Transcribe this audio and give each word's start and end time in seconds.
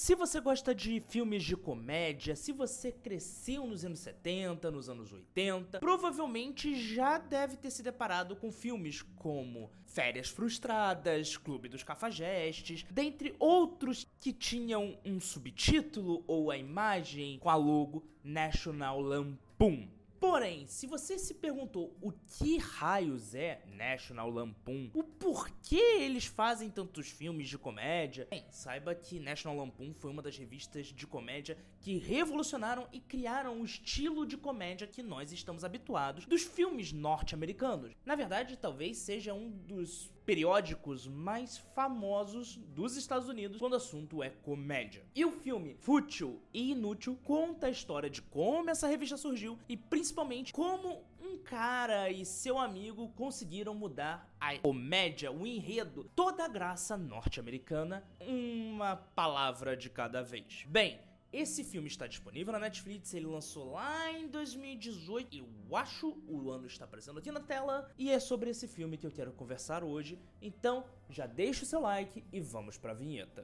Se 0.00 0.14
você 0.14 0.40
gosta 0.40 0.72
de 0.72 1.00
filmes 1.00 1.42
de 1.42 1.56
comédia, 1.56 2.36
se 2.36 2.52
você 2.52 2.92
cresceu 2.92 3.66
nos 3.66 3.84
anos 3.84 3.98
70, 3.98 4.70
nos 4.70 4.88
anos 4.88 5.12
80, 5.12 5.80
provavelmente 5.80 6.76
já 6.76 7.18
deve 7.18 7.56
ter 7.56 7.68
se 7.72 7.82
deparado 7.82 8.36
com 8.36 8.52
filmes 8.52 9.02
como 9.02 9.72
Férias 9.86 10.28
Frustradas, 10.28 11.36
Clube 11.36 11.68
dos 11.68 11.82
Cafajestes, 11.82 12.86
dentre 12.88 13.34
outros 13.40 14.06
que 14.20 14.32
tinham 14.32 14.96
um 15.04 15.18
subtítulo 15.18 16.22
ou 16.28 16.52
a 16.52 16.56
imagem 16.56 17.40
com 17.40 17.50
a 17.50 17.56
logo 17.56 18.04
National 18.22 19.00
Lampoon. 19.00 19.97
Porém, 20.20 20.66
se 20.66 20.86
você 20.86 21.16
se 21.18 21.34
perguntou 21.34 21.96
o 22.00 22.10
que 22.10 22.58
raios 22.58 23.34
é 23.34 23.62
National 23.66 24.28
Lampoon, 24.28 24.90
o 24.92 25.04
porquê 25.04 25.76
eles 26.00 26.24
fazem 26.24 26.68
tantos 26.68 27.08
filmes 27.08 27.48
de 27.48 27.56
comédia, 27.56 28.26
bem, 28.28 28.44
saiba 28.50 28.94
que 28.94 29.20
National 29.20 29.56
Lampoon 29.56 29.94
foi 29.94 30.10
uma 30.10 30.22
das 30.22 30.36
revistas 30.36 30.86
de 30.86 31.06
comédia 31.06 31.56
que 31.80 31.98
revolucionaram 31.98 32.88
e 32.92 32.98
criaram 32.98 33.60
o 33.60 33.64
estilo 33.64 34.26
de 34.26 34.36
comédia 34.36 34.86
que 34.86 35.02
nós 35.02 35.32
estamos 35.32 35.64
habituados 35.64 36.26
dos 36.26 36.42
filmes 36.42 36.92
norte-americanos. 36.92 37.92
Na 38.04 38.16
verdade, 38.16 38.56
talvez 38.56 38.98
seja 38.98 39.32
um 39.32 39.50
dos 39.50 40.10
periódicos 40.28 41.06
mais 41.06 41.56
famosos 41.74 42.56
dos 42.74 42.98
Estados 42.98 43.30
Unidos 43.30 43.56
quando 43.56 43.72
o 43.72 43.76
assunto 43.76 44.22
é 44.22 44.28
comédia. 44.28 45.02
E 45.14 45.24
o 45.24 45.32
filme 45.32 45.74
Fútil 45.80 46.42
e 46.52 46.72
Inútil 46.72 47.18
conta 47.24 47.66
a 47.66 47.70
história 47.70 48.10
de 48.10 48.20
como 48.20 48.68
essa 48.68 48.86
revista 48.86 49.16
surgiu 49.16 49.58
e 49.66 49.74
principalmente 49.74 50.52
como 50.52 51.02
um 51.18 51.38
cara 51.38 52.10
e 52.10 52.26
seu 52.26 52.58
amigo 52.58 53.08
conseguiram 53.16 53.74
mudar 53.74 54.30
a 54.38 54.58
comédia, 54.58 55.32
o 55.32 55.46
enredo, 55.46 56.04
toda 56.14 56.44
a 56.44 56.48
graça 56.48 56.94
norte-americana, 56.94 58.04
uma 58.20 58.96
palavra 58.96 59.74
de 59.74 59.88
cada 59.88 60.22
vez. 60.22 60.66
Bem, 60.68 61.00
esse 61.32 61.62
filme 61.62 61.88
está 61.88 62.06
disponível 62.06 62.52
na 62.52 62.58
Netflix, 62.58 63.12
ele 63.12 63.26
lançou 63.26 63.72
lá 63.72 64.10
em 64.12 64.28
2018, 64.28 65.36
eu 65.36 65.76
acho, 65.76 66.16
o 66.26 66.50
ano 66.50 66.66
está 66.66 66.86
aparecendo 66.86 67.18
aqui 67.18 67.30
na 67.30 67.40
tela, 67.40 67.90
e 67.98 68.10
é 68.10 68.18
sobre 68.18 68.50
esse 68.50 68.66
filme 68.66 68.96
que 68.96 69.06
eu 69.06 69.10
quero 69.10 69.32
conversar 69.32 69.84
hoje. 69.84 70.18
Então, 70.40 70.84
já 71.10 71.26
deixa 71.26 71.64
o 71.64 71.66
seu 71.66 71.80
like 71.80 72.24
e 72.32 72.40
vamos 72.40 72.78
pra 72.78 72.94
vinheta. 72.94 73.42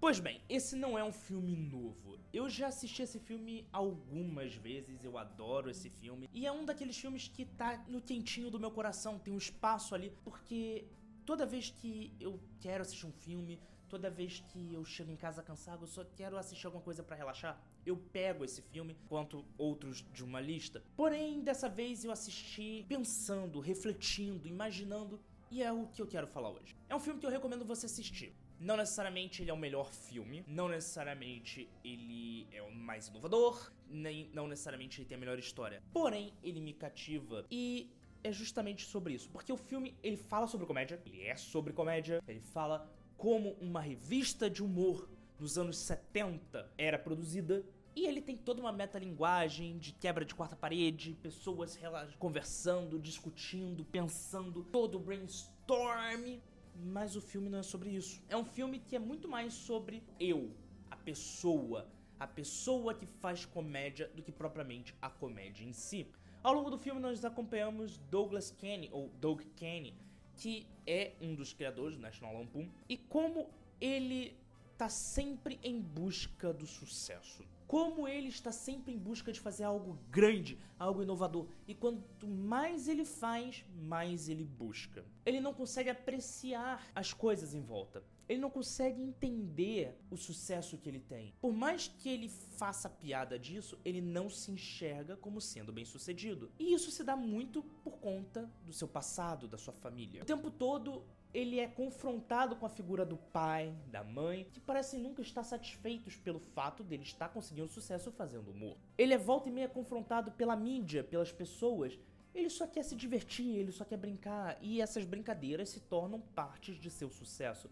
Pois 0.00 0.18
bem, 0.18 0.40
esse 0.48 0.74
não 0.74 0.98
é 0.98 1.04
um 1.04 1.12
filme 1.12 1.54
novo. 1.54 2.18
Eu 2.32 2.48
já 2.48 2.68
assisti 2.68 3.02
esse 3.02 3.18
filme 3.18 3.68
algumas 3.70 4.54
vezes, 4.54 5.04
eu 5.04 5.18
adoro 5.18 5.68
esse 5.68 5.90
filme. 5.90 6.30
E 6.32 6.46
é 6.46 6.52
um 6.52 6.64
daqueles 6.64 6.96
filmes 6.96 7.28
que 7.28 7.44
tá 7.44 7.84
no 7.86 8.00
quentinho 8.00 8.50
do 8.50 8.58
meu 8.58 8.70
coração, 8.70 9.18
tem 9.18 9.34
um 9.34 9.38
espaço 9.38 9.94
ali, 9.94 10.10
porque 10.24 10.86
toda 11.26 11.44
vez 11.44 11.68
que 11.68 12.14
eu 12.18 12.40
quero 12.58 12.80
assistir 12.80 13.06
um 13.06 13.12
filme, 13.12 13.60
toda 13.90 14.08
vez 14.08 14.42
que 14.48 14.72
eu 14.72 14.84
chego 14.84 15.10
em 15.10 15.16
casa 15.16 15.42
cansado, 15.42 15.82
eu 15.82 15.88
só 15.88 16.04
quero 16.16 16.38
assistir 16.38 16.66
alguma 16.66 16.82
coisa 16.82 17.02
para 17.02 17.16
relaxar, 17.16 17.60
eu 17.84 17.96
pego 17.96 18.44
esse 18.44 18.62
filme, 18.62 18.96
quanto 19.08 19.44
outros 19.58 20.04
de 20.12 20.22
uma 20.22 20.40
lista. 20.40 20.82
Porém, 20.96 21.42
dessa 21.42 21.68
vez 21.68 22.04
eu 22.04 22.12
assisti 22.12 22.86
pensando, 22.88 23.58
refletindo, 23.58 24.46
imaginando, 24.46 25.20
e 25.50 25.62
é 25.62 25.72
o 25.72 25.88
que 25.88 26.00
eu 26.00 26.06
quero 26.06 26.28
falar 26.28 26.50
hoje. 26.50 26.76
É 26.88 26.94
um 26.94 27.00
filme 27.00 27.18
que 27.18 27.26
eu 27.26 27.30
recomendo 27.30 27.64
você 27.64 27.86
assistir. 27.86 28.32
Não 28.60 28.76
necessariamente 28.76 29.42
ele 29.42 29.50
é 29.50 29.54
o 29.54 29.56
melhor 29.56 29.92
filme, 29.92 30.44
não 30.46 30.68
necessariamente 30.68 31.68
ele 31.82 32.46
é 32.52 32.62
o 32.62 32.72
mais 32.72 33.08
inovador, 33.08 33.72
nem 33.88 34.30
não 34.32 34.46
necessariamente 34.46 35.00
ele 35.00 35.08
tem 35.08 35.16
a 35.16 35.18
melhor 35.18 35.38
história. 35.38 35.82
Porém, 35.92 36.32
ele 36.42 36.60
me 36.60 36.74
cativa 36.74 37.44
e 37.50 37.90
é 38.22 38.30
justamente 38.30 38.84
sobre 38.84 39.14
isso, 39.14 39.30
porque 39.30 39.52
o 39.52 39.56
filme 39.56 39.96
ele 40.02 40.16
fala 40.16 40.46
sobre 40.46 40.66
comédia, 40.66 41.00
ele 41.06 41.22
é 41.22 41.34
sobre 41.36 41.72
comédia, 41.72 42.22
ele 42.28 42.40
fala 42.40 42.86
como 43.20 43.54
uma 43.60 43.82
revista 43.82 44.48
de 44.48 44.62
humor 44.62 45.06
nos 45.38 45.58
anos 45.58 45.76
70 45.76 46.72
era 46.78 46.98
produzida. 46.98 47.62
E 47.94 48.06
ele 48.06 48.22
tem 48.22 48.34
toda 48.34 48.62
uma 48.62 48.72
metalinguagem 48.72 49.76
de 49.76 49.92
quebra 49.92 50.24
de 50.24 50.34
quarta 50.34 50.56
parede, 50.56 51.18
pessoas 51.22 51.78
conversando, 52.18 52.98
discutindo, 52.98 53.84
pensando, 53.84 54.64
todo 54.64 54.98
brainstorm. 54.98 56.38
Mas 56.82 57.14
o 57.14 57.20
filme 57.20 57.50
não 57.50 57.58
é 57.58 57.62
sobre 57.62 57.90
isso. 57.90 58.22
É 58.26 58.36
um 58.38 58.44
filme 58.44 58.78
que 58.78 58.96
é 58.96 58.98
muito 58.98 59.28
mais 59.28 59.52
sobre 59.52 60.02
eu, 60.18 60.50
a 60.90 60.96
pessoa, 60.96 61.86
a 62.18 62.26
pessoa 62.26 62.94
que 62.94 63.04
faz 63.04 63.44
comédia 63.44 64.10
do 64.14 64.22
que 64.22 64.32
propriamente 64.32 64.94
a 65.02 65.10
comédia 65.10 65.62
em 65.62 65.74
si. 65.74 66.06
Ao 66.42 66.54
longo 66.54 66.70
do 66.70 66.78
filme 66.78 66.98
nós 66.98 67.22
acompanhamos 67.22 67.98
Douglas 68.10 68.50
Kenny, 68.50 68.88
ou 68.90 69.10
Doug 69.20 69.42
Kenny, 69.56 69.94
que 70.40 70.66
é 70.86 71.12
um 71.20 71.34
dos 71.34 71.52
criadores 71.52 71.96
do 71.96 72.02
National 72.02 72.34
Lampoon, 72.34 72.66
e 72.88 72.96
como 72.96 73.48
ele 73.78 74.34
está 74.72 74.88
sempre 74.88 75.60
em 75.62 75.78
busca 75.78 76.50
do 76.50 76.66
sucesso. 76.66 77.44
Como 77.70 78.08
ele 78.08 78.26
está 78.26 78.50
sempre 78.50 78.92
em 78.92 78.98
busca 78.98 79.30
de 79.30 79.38
fazer 79.38 79.62
algo 79.62 79.96
grande, 80.10 80.58
algo 80.76 81.04
inovador. 81.04 81.46
E 81.68 81.72
quanto 81.72 82.26
mais 82.26 82.88
ele 82.88 83.04
faz, 83.04 83.64
mais 83.80 84.28
ele 84.28 84.42
busca. 84.42 85.04
Ele 85.24 85.40
não 85.40 85.54
consegue 85.54 85.88
apreciar 85.88 86.84
as 86.92 87.12
coisas 87.12 87.54
em 87.54 87.60
volta 87.60 88.02
ele 88.30 88.38
não 88.38 88.48
consegue 88.48 89.02
entender 89.02 89.98
o 90.08 90.16
sucesso 90.16 90.78
que 90.78 90.88
ele 90.88 91.00
tem. 91.00 91.34
Por 91.40 91.52
mais 91.52 91.88
que 91.88 92.08
ele 92.08 92.28
faça 92.28 92.88
piada 92.88 93.36
disso, 93.36 93.76
ele 93.84 94.00
não 94.00 94.30
se 94.30 94.52
enxerga 94.52 95.16
como 95.16 95.40
sendo 95.40 95.72
bem 95.72 95.84
sucedido. 95.84 96.48
E 96.56 96.72
isso 96.72 96.92
se 96.92 97.02
dá 97.02 97.16
muito 97.16 97.60
por 97.82 97.98
conta 97.98 98.48
do 98.64 98.72
seu 98.72 98.86
passado, 98.86 99.48
da 99.48 99.58
sua 99.58 99.74
família. 99.74 100.22
O 100.22 100.24
tempo 100.24 100.48
todo 100.48 101.02
ele 101.32 101.58
é 101.58 101.66
confrontado 101.66 102.56
com 102.56 102.66
a 102.66 102.68
figura 102.68 103.04
do 103.04 103.16
pai, 103.16 103.74
da 103.86 104.02
mãe, 104.02 104.46
que 104.52 104.60
parecem 104.60 105.00
nunca 105.00 105.22
estar 105.22 105.44
satisfeitos 105.44 106.16
pelo 106.16 106.40
fato 106.40 106.82
dele 106.82 107.02
estar 107.02 107.28
conseguindo 107.28 107.68
sucesso 107.68 108.10
fazendo 108.10 108.50
humor. 108.50 108.76
Ele 108.98 109.14
é 109.14 109.18
volta 109.18 109.48
e 109.48 109.52
meia 109.52 109.68
confrontado 109.68 110.32
pela 110.32 110.56
mídia, 110.56 111.04
pelas 111.04 111.30
pessoas. 111.32 111.98
Ele 112.34 112.50
só 112.50 112.66
quer 112.66 112.82
se 112.82 112.94
divertir, 112.94 113.56
ele 113.56 113.72
só 113.72 113.84
quer 113.84 113.96
brincar, 113.96 114.58
e 114.60 114.80
essas 114.80 115.04
brincadeiras 115.04 115.68
se 115.68 115.80
tornam 115.80 116.20
partes 116.20 116.76
de 116.78 116.90
seu 116.90 117.10
sucesso 117.10 117.68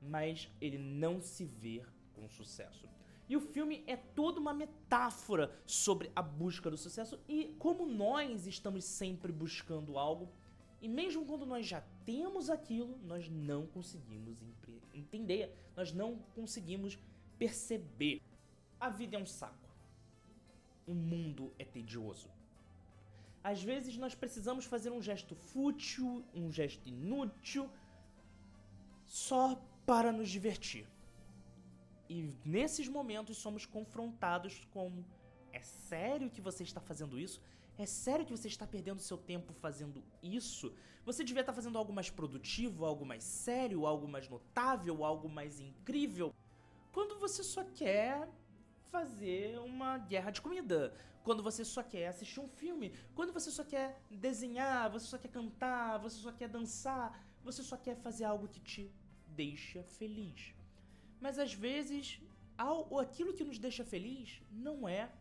mas 0.00 0.48
ele 0.60 0.78
não 0.78 1.20
se 1.20 1.44
vê 1.44 1.82
com 2.14 2.28
sucesso. 2.28 2.88
E 3.28 3.36
o 3.36 3.40
filme 3.40 3.82
é 3.86 3.96
toda 3.96 4.38
uma 4.38 4.54
metáfora 4.54 5.52
sobre 5.66 6.10
a 6.14 6.22
busca 6.22 6.70
do 6.70 6.76
sucesso 6.76 7.18
e 7.28 7.56
como 7.58 7.84
nós 7.84 8.46
estamos 8.46 8.84
sempre 8.84 9.32
buscando 9.32 9.98
algo 9.98 10.28
e 10.80 10.88
mesmo 10.88 11.24
quando 11.24 11.46
nós 11.46 11.66
já 11.66 11.82
temos 12.04 12.50
aquilo, 12.50 12.98
nós 13.04 13.28
não 13.28 13.66
conseguimos 13.66 14.38
entender, 14.92 15.52
nós 15.74 15.92
não 15.92 16.16
conseguimos 16.34 16.98
perceber. 17.38 18.20
A 18.78 18.88
vida 18.88 19.16
é 19.16 19.18
um 19.18 19.26
saco. 19.26 19.68
O 20.86 20.94
mundo 20.94 21.52
é 21.58 21.64
tedioso. 21.64 22.28
Às 23.42 23.62
vezes 23.62 23.96
nós 23.96 24.14
precisamos 24.14 24.64
fazer 24.64 24.90
um 24.90 25.00
gesto 25.00 25.34
fútil, 25.34 26.24
um 26.34 26.50
gesto 26.50 26.88
inútil, 26.88 27.70
só 29.06 29.60
para 29.86 30.12
nos 30.12 30.28
divertir. 30.28 30.86
E 32.08 32.34
nesses 32.44 32.88
momentos 32.88 33.36
somos 33.38 33.64
confrontados 33.64 34.64
com: 34.72 35.04
é 35.52 35.62
sério 35.62 36.30
que 36.30 36.40
você 36.40 36.62
está 36.62 36.80
fazendo 36.80 37.18
isso? 37.18 37.40
É 37.78 37.84
sério 37.84 38.24
que 38.24 38.32
você 38.36 38.48
está 38.48 38.66
perdendo 38.66 39.00
seu 39.00 39.18
tempo 39.18 39.52
fazendo 39.52 40.02
isso? 40.22 40.74
Você 41.04 41.22
devia 41.22 41.42
estar 41.42 41.52
fazendo 41.52 41.76
algo 41.76 41.92
mais 41.92 42.08
produtivo, 42.08 42.84
algo 42.86 43.04
mais 43.04 43.22
sério, 43.22 43.86
algo 43.86 44.08
mais 44.08 44.28
notável, 44.28 45.04
algo 45.04 45.28
mais 45.28 45.60
incrível. 45.60 46.34
Quando 46.90 47.18
você 47.18 47.42
só 47.44 47.62
quer 47.64 48.28
fazer 48.90 49.58
uma 49.58 49.98
guerra 49.98 50.30
de 50.30 50.40
comida, 50.40 50.94
quando 51.22 51.42
você 51.42 51.64
só 51.64 51.82
quer 51.82 52.08
assistir 52.08 52.40
um 52.40 52.48
filme, 52.48 52.94
quando 53.14 53.32
você 53.32 53.50
só 53.50 53.62
quer 53.62 54.00
desenhar, 54.10 54.90
você 54.90 55.06
só 55.06 55.18
quer 55.18 55.28
cantar, 55.28 55.98
você 55.98 56.16
só 56.16 56.32
quer 56.32 56.48
dançar, 56.48 57.22
você 57.44 57.62
só 57.62 57.76
quer 57.76 57.96
fazer 57.96 58.24
algo 58.24 58.48
que 58.48 58.60
te 58.60 58.90
deixa 59.26 59.82
feliz. 59.82 60.54
Mas 61.20 61.38
às 61.38 61.52
vezes, 61.52 62.20
aquilo 62.56 63.34
que 63.34 63.44
nos 63.44 63.58
deixa 63.58 63.84
feliz 63.84 64.40
não 64.50 64.88
é 64.88 65.12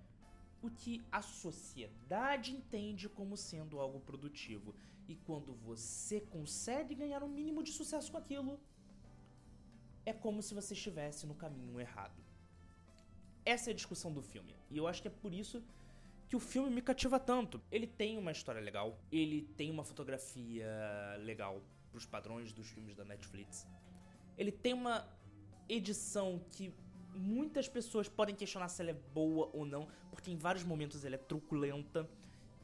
o 0.65 0.71
que 0.71 1.03
a 1.11 1.21
sociedade 1.21 2.51
entende 2.53 3.07
como 3.07 3.37
sendo 3.37 3.79
algo 3.79 3.99
produtivo. 3.99 4.75
E 5.07 5.15
quando 5.15 5.53
você 5.53 6.19
consegue 6.21 6.95
ganhar 6.95 7.23
um 7.23 7.27
mínimo 7.27 7.61
de 7.61 7.71
sucesso 7.71 8.11
com 8.11 8.17
aquilo, 8.17 8.59
é 10.05 10.13
como 10.13 10.41
se 10.41 10.53
você 10.53 10.73
estivesse 10.73 11.25
no 11.25 11.35
caminho 11.35 11.79
errado. 11.79 12.23
Essa 13.43 13.69
é 13.69 13.73
a 13.73 13.75
discussão 13.75 14.11
do 14.11 14.21
filme. 14.21 14.55
E 14.71 14.77
eu 14.77 14.87
acho 14.87 15.01
que 15.01 15.07
é 15.07 15.11
por 15.11 15.33
isso 15.33 15.63
que 16.27 16.35
o 16.35 16.39
filme 16.39 16.69
me 16.69 16.81
cativa 16.81 17.19
tanto. 17.19 17.61
Ele 17.71 17.85
tem 17.85 18.17
uma 18.17 18.31
história 18.31 18.59
legal, 18.59 18.99
ele 19.11 19.43
tem 19.55 19.69
uma 19.69 19.83
fotografia 19.83 20.67
legal 21.19 21.61
para 21.91 21.97
os 21.99 22.05
padrões 22.05 22.51
dos 22.51 22.67
filmes 22.67 22.95
da 22.95 23.05
Netflix. 23.05 23.67
Ele 24.37 24.51
tem 24.51 24.73
uma 24.73 25.07
edição 25.69 26.41
que 26.49 26.73
muitas 27.15 27.67
pessoas 27.67 28.07
podem 28.07 28.35
questionar 28.35 28.69
se 28.69 28.81
ela 28.81 28.91
é 28.91 28.99
boa 29.13 29.49
ou 29.53 29.65
não, 29.65 29.87
porque 30.11 30.31
em 30.31 30.37
vários 30.37 30.63
momentos 30.63 31.03
ela 31.05 31.15
é 31.15 31.17
truculenta, 31.17 32.09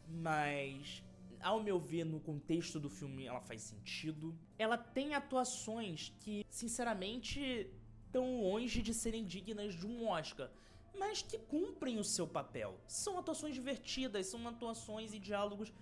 mas 0.07 1.03
ao 1.41 1.61
meu 1.61 1.79
ver, 1.79 2.05
no 2.05 2.19
contexto 2.19 2.79
do 2.79 2.89
filme, 2.89 3.25
ela 3.25 3.41
faz 3.41 3.63
sentido. 3.63 4.37
Ela 4.57 4.77
tem 4.77 5.15
atuações 5.15 6.13
que, 6.19 6.45
sinceramente, 6.49 7.69
estão 8.05 8.41
longe 8.41 8.81
de 8.81 8.93
serem 8.93 9.25
dignas 9.25 9.73
de 9.73 9.85
um 9.87 10.07
Oscar, 10.07 10.49
mas 10.97 11.21
que 11.21 11.37
cumprem 11.37 11.97
o 11.97 12.03
seu 12.03 12.27
papel. 12.27 12.79
São 12.87 13.17
atuações 13.17 13.55
divertidas, 13.55 14.27
são 14.27 14.47
atuações 14.47 15.13
e 15.13 15.19
diálogos 15.19 15.73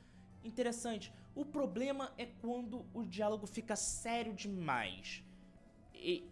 interessantes. 0.44 1.12
O 1.36 1.44
problema 1.44 2.14
é 2.18 2.26
quando 2.26 2.86
o 2.94 3.04
diálogo 3.04 3.46
fica 3.46 3.76
sério 3.76 4.34
demais. 4.34 5.24
E, 5.94 6.24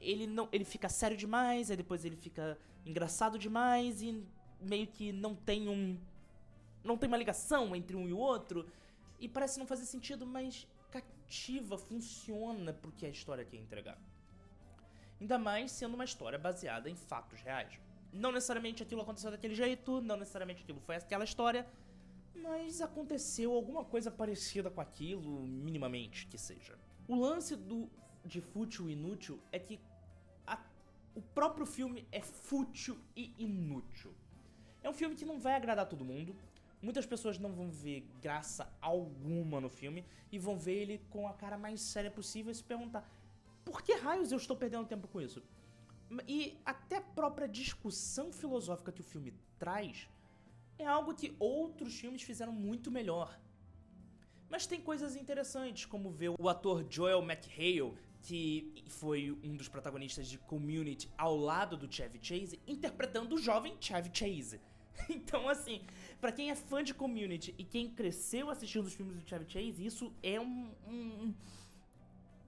ele 0.00 0.26
não, 0.26 0.48
ele 0.52 0.64
fica 0.64 0.88
sério 0.88 1.16
demais, 1.16 1.70
aí 1.70 1.76
depois 1.76 2.04
ele 2.04 2.16
fica 2.16 2.58
engraçado 2.86 3.38
demais 3.38 4.02
e 4.02 4.24
meio 4.60 4.86
que 4.86 5.12
não 5.12 5.34
tem 5.34 5.68
um 5.68 5.98
não 6.82 6.98
tem 6.98 7.08
uma 7.08 7.16
ligação 7.16 7.74
entre 7.74 7.96
um 7.96 8.06
e 8.06 8.12
o 8.12 8.18
outro 8.18 8.66
e 9.18 9.28
parece 9.28 9.58
não 9.58 9.66
fazer 9.66 9.86
sentido, 9.86 10.26
mas 10.26 10.66
cativa, 10.90 11.78
funciona 11.78 12.72
porque 12.74 13.06
a 13.06 13.08
história 13.08 13.44
quer 13.44 13.56
entregar. 13.56 13.98
Ainda 15.20 15.38
mais 15.38 15.72
sendo 15.72 15.94
uma 15.94 16.04
história 16.04 16.38
baseada 16.38 16.90
em 16.90 16.94
fatos 16.94 17.40
reais. 17.40 17.80
Não 18.12 18.30
necessariamente 18.30 18.82
aquilo 18.82 19.00
aconteceu 19.00 19.30
daquele 19.30 19.54
jeito, 19.54 20.00
não 20.02 20.16
necessariamente 20.16 20.62
aquilo 20.62 20.80
foi 20.80 20.96
aquela 20.96 21.24
história, 21.24 21.66
mas 22.34 22.80
aconteceu 22.80 23.52
alguma 23.52 23.84
coisa 23.84 24.10
parecida 24.10 24.70
com 24.70 24.80
aquilo, 24.80 25.46
minimamente 25.46 26.26
que 26.26 26.36
seja. 26.36 26.78
O 27.08 27.14
lance 27.16 27.56
do 27.56 27.88
de 28.24 28.40
fútil 28.40 28.88
e 28.88 28.92
inútil 28.92 29.38
é 29.52 29.58
que 29.58 29.80
a, 30.46 30.58
o 31.14 31.20
próprio 31.20 31.66
filme 31.66 32.06
é 32.10 32.20
fútil 32.20 32.98
e 33.16 33.34
inútil. 33.38 34.12
É 34.82 34.88
um 34.88 34.92
filme 34.92 35.14
que 35.14 35.24
não 35.24 35.38
vai 35.38 35.54
agradar 35.54 35.88
todo 35.88 36.04
mundo. 36.04 36.34
Muitas 36.82 37.06
pessoas 37.06 37.38
não 37.38 37.52
vão 37.52 37.70
ver 37.70 38.06
graça 38.20 38.70
alguma 38.80 39.60
no 39.60 39.70
filme 39.70 40.04
e 40.30 40.38
vão 40.38 40.58
ver 40.58 40.74
ele 40.82 41.00
com 41.10 41.26
a 41.26 41.32
cara 41.32 41.56
mais 41.56 41.80
séria 41.80 42.10
possível 42.10 42.52
e 42.52 42.54
se 42.54 42.62
perguntar: 42.62 43.08
por 43.64 43.82
que 43.82 43.94
raios 43.94 44.32
eu 44.32 44.38
estou 44.38 44.56
perdendo 44.56 44.86
tempo 44.86 45.08
com 45.08 45.20
isso? 45.20 45.42
E 46.28 46.58
até 46.64 46.96
a 46.98 47.00
própria 47.00 47.48
discussão 47.48 48.30
filosófica 48.30 48.92
que 48.92 49.00
o 49.00 49.04
filme 49.04 49.32
traz 49.58 50.08
é 50.78 50.86
algo 50.86 51.14
que 51.14 51.34
outros 51.38 51.98
filmes 51.98 52.22
fizeram 52.22 52.52
muito 52.52 52.90
melhor. 52.90 53.38
Mas 54.50 54.66
tem 54.66 54.80
coisas 54.80 55.16
interessantes, 55.16 55.86
como 55.86 56.10
ver 56.10 56.30
o 56.38 56.48
ator 56.48 56.84
Joel 56.88 57.22
McHale, 57.22 57.96
que 58.24 58.72
foi 58.88 59.30
um 59.44 59.54
dos 59.54 59.68
protagonistas 59.68 60.26
de 60.28 60.38
Community, 60.38 61.10
ao 61.16 61.36
lado 61.36 61.76
do 61.76 61.92
Chevy 61.92 62.18
Chase, 62.20 62.58
interpretando 62.66 63.34
o 63.34 63.38
jovem 63.38 63.76
Chevy 63.80 64.10
Chase. 64.12 64.60
Então, 65.10 65.48
assim, 65.48 65.82
para 66.20 66.30
quem 66.30 66.50
é 66.50 66.54
fã 66.54 66.82
de 66.82 66.94
Community 66.94 67.52
e 67.58 67.64
quem 67.64 67.90
cresceu 67.90 68.48
assistindo 68.48 68.86
os 68.86 68.94
filmes 68.94 69.16
do 69.16 69.28
Chevy 69.28 69.44
Chase, 69.48 69.84
isso 69.84 70.14
é 70.22 70.40
um, 70.40 70.70
um 70.86 71.34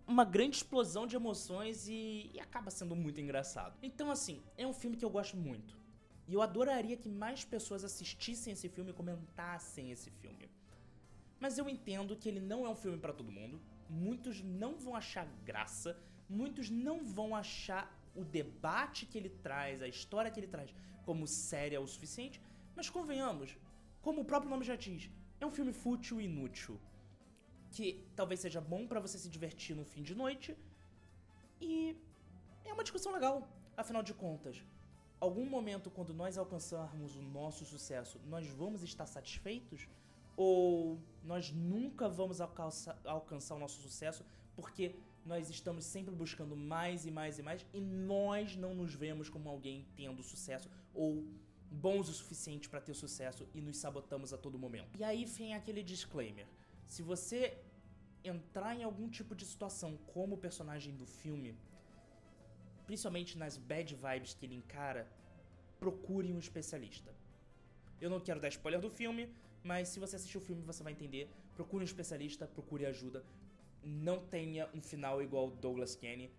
uma 0.07 0.25
grande 0.25 0.57
explosão 0.57 1.07
de 1.07 1.17
emoções 1.17 1.89
e, 1.89 2.31
e 2.33 2.39
acaba 2.39 2.71
sendo 2.71 2.95
muito 2.95 3.21
engraçado. 3.21 3.77
Então, 3.83 4.11
assim, 4.11 4.41
é 4.57 4.65
um 4.65 4.73
filme 4.73 4.97
que 4.97 5.05
eu 5.05 5.11
gosto 5.11 5.37
muito. 5.37 5.77
E 6.29 6.35
eu 6.35 6.41
adoraria 6.41 6.97
que 6.97 7.09
mais 7.09 7.45
pessoas 7.45 7.83
assistissem 7.85 8.53
esse 8.53 8.69
filme 8.69 8.93
e 8.93 8.95
comentassem 8.95 9.91
esse 9.91 10.09
filme. 10.11 10.49
Mas 11.41 11.59
eu 11.59 11.69
entendo 11.69 12.17
que 12.17 12.29
ele 12.29 12.41
não 12.41 12.65
é 12.65 12.69
um 12.69 12.77
filme 12.77 12.99
para 12.99 13.13
todo 13.13 13.31
mundo. 13.31 13.61
Muitos 13.89 14.43
não 14.43 14.79
vão 14.79 14.95
achar 14.95 15.27
graça, 15.45 15.99
muitos 16.29 16.71
não 16.71 17.05
vão 17.05 17.35
achar 17.35 17.85
o 18.15 18.25
debate 18.25 19.07
que 19.07 19.19
ele 19.19 19.29
traz, 19.29 19.83
a 19.83 19.89
história 19.89 20.31
que 20.31 20.41
ele 20.41 20.47
traz, 20.47 20.75
como 21.05 21.27
séria 21.27 21.81
o 21.81 21.87
suficiente. 21.87 22.41
Mas 22.75 22.91
convenhamos, 22.91 23.57
como 24.03 24.23
o 24.23 24.25
próprio 24.25 24.51
nome 24.51 24.65
já 24.65 24.77
diz, 24.77 25.11
é 25.41 25.47
um 25.47 25.51
filme 25.51 25.73
fútil 25.73 26.21
e 26.21 26.25
inútil 26.25 26.81
que 27.71 27.87
talvez 28.15 28.41
seja 28.41 28.61
bom 28.61 28.87
para 28.87 29.01
você 29.01 29.19
se 29.19 29.29
divertir 29.29 29.77
no 29.77 29.85
fim 29.85 30.03
de 30.03 30.15
noite. 30.15 30.57
E 31.61 31.97
é 32.65 32.73
uma 32.73 32.83
discussão 32.83 33.13
legal. 33.13 33.49
Afinal 33.77 34.03
de 34.03 34.15
contas, 34.15 34.65
algum 35.21 35.45
momento 35.45 35.91
quando 35.91 36.15
nós 36.15 36.39
alcançarmos 36.39 37.17
o 37.17 37.23
nosso 37.23 37.65
sucesso, 37.65 38.19
nós 38.27 38.47
vamos 38.49 38.83
estar 38.83 39.07
satisfeitos? 39.07 39.87
Ou 40.37 41.01
nós 41.25 41.51
nunca 41.51 42.09
vamos 42.09 42.41
alcançar, 42.41 43.01
alcançar 43.05 43.55
o 43.55 43.59
nosso 43.59 43.81
sucesso 43.81 44.25
porque 44.55 44.95
nós 45.25 45.51
estamos 45.51 45.85
sempre 45.85 46.15
buscando 46.15 46.55
mais 46.55 47.05
e 47.05 47.11
mais 47.11 47.39
e 47.39 47.43
mais 47.43 47.67
e 47.73 47.81
nós 47.81 48.57
não 48.57 48.75
nos 48.75 48.95
vemos 48.95 49.29
como 49.29 49.49
alguém 49.49 49.85
tendo 49.97 50.23
sucesso 50.23 50.71
ou 50.95 51.25
bons 51.71 52.09
o 52.09 52.13
suficiente 52.13 52.69
para 52.69 52.81
ter 52.81 52.95
sucesso 52.95 53.47
e 53.53 53.61
nos 53.61 53.77
sabotamos 53.77 54.33
a 54.33 54.39
todo 54.39 54.59
momento. 54.59 54.97
E 54.99 55.03
aí 55.03 55.25
vem 55.25 55.55
aquele 55.55 55.83
disclaimer. 55.83 56.47
Se 56.87 57.03
você 57.03 57.59
entrar 58.23 58.75
em 58.77 58.85
algum 58.85 59.09
tipo 59.09 59.35
de 59.35 59.45
situação 59.45 59.97
como 60.15 60.37
o 60.37 60.39
personagem 60.39 60.95
do 60.95 61.07
filme, 61.07 61.57
principalmente 62.87 63.37
nas 63.37 63.57
bad 63.57 63.95
vibes 63.95 64.35
que 64.35 64.47
ele 64.47 64.55
encara, 64.55 65.11
procure 65.79 66.33
um 66.33 66.39
especialista. 66.39 67.13
Eu 68.01 68.11
não 68.11 68.21
quero 68.21 68.41
dar 68.41 68.49
spoiler 68.49 68.81
do 68.81 68.91
filme, 68.91 69.29
mas 69.63 69.89
se 69.89 69.99
você 69.99 70.17
assistir 70.17 70.39
o 70.39 70.41
filme 70.41 70.63
você 70.63 70.83
vai 70.83 70.93
entender. 70.93 71.31
Procure 71.55 71.83
um 71.83 71.85
especialista, 71.85 72.47
procure 72.47 72.87
ajuda. 72.87 73.25
Não 73.83 74.19
tenha 74.19 74.69
um 74.75 74.81
final 74.81 75.23
igual 75.23 75.51
Douglas 75.51 75.95
Kenny. 75.95 76.31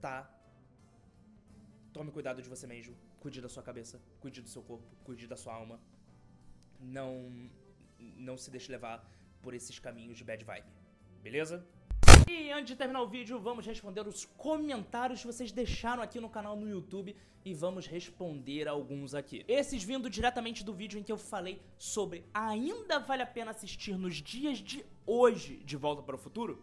Tá? 0.00 0.30
Tome 1.92 2.10
cuidado 2.10 2.42
de 2.42 2.48
você 2.48 2.66
mesmo. 2.66 2.96
Cuide 3.20 3.40
da 3.40 3.48
sua 3.48 3.62
cabeça, 3.62 4.00
cuide 4.20 4.40
do 4.40 4.48
seu 4.48 4.62
corpo, 4.62 4.84
cuide 5.04 5.26
da 5.26 5.36
sua 5.36 5.54
alma. 5.54 5.80
Não 6.80 7.50
não 7.98 8.36
se 8.36 8.50
deixe 8.50 8.70
levar 8.70 9.08
por 9.40 9.54
esses 9.54 9.78
caminhos 9.78 10.18
de 10.18 10.24
bad 10.24 10.44
vibe. 10.44 10.66
Beleza? 11.22 11.64
E 12.28 12.50
antes 12.50 12.68
de 12.68 12.76
terminar 12.76 13.02
o 13.02 13.06
vídeo, 13.06 13.38
vamos 13.38 13.66
responder 13.66 14.06
os 14.06 14.24
comentários 14.36 15.20
que 15.20 15.26
vocês 15.26 15.52
deixaram 15.52 16.02
aqui 16.02 16.20
no 16.20 16.28
canal 16.28 16.56
no 16.56 16.68
YouTube 16.68 17.16
e 17.44 17.54
vamos 17.54 17.86
responder 17.86 18.68
alguns 18.68 19.14
aqui. 19.14 19.44
Esses 19.48 19.82
vindo 19.82 20.08
diretamente 20.08 20.64
do 20.64 20.72
vídeo 20.72 20.98
em 20.98 21.02
que 21.02 21.12
eu 21.12 21.18
falei 21.18 21.60
sobre 21.78 22.24
ainda 22.32 22.98
vale 22.98 23.22
a 23.22 23.26
pena 23.26 23.50
assistir 23.50 23.96
nos 23.96 24.16
dias 24.16 24.58
de 24.58 24.84
hoje 25.06 25.56
de 25.64 25.76
Volta 25.76 26.02
para 26.02 26.16
o 26.16 26.18
Futuro? 26.18 26.62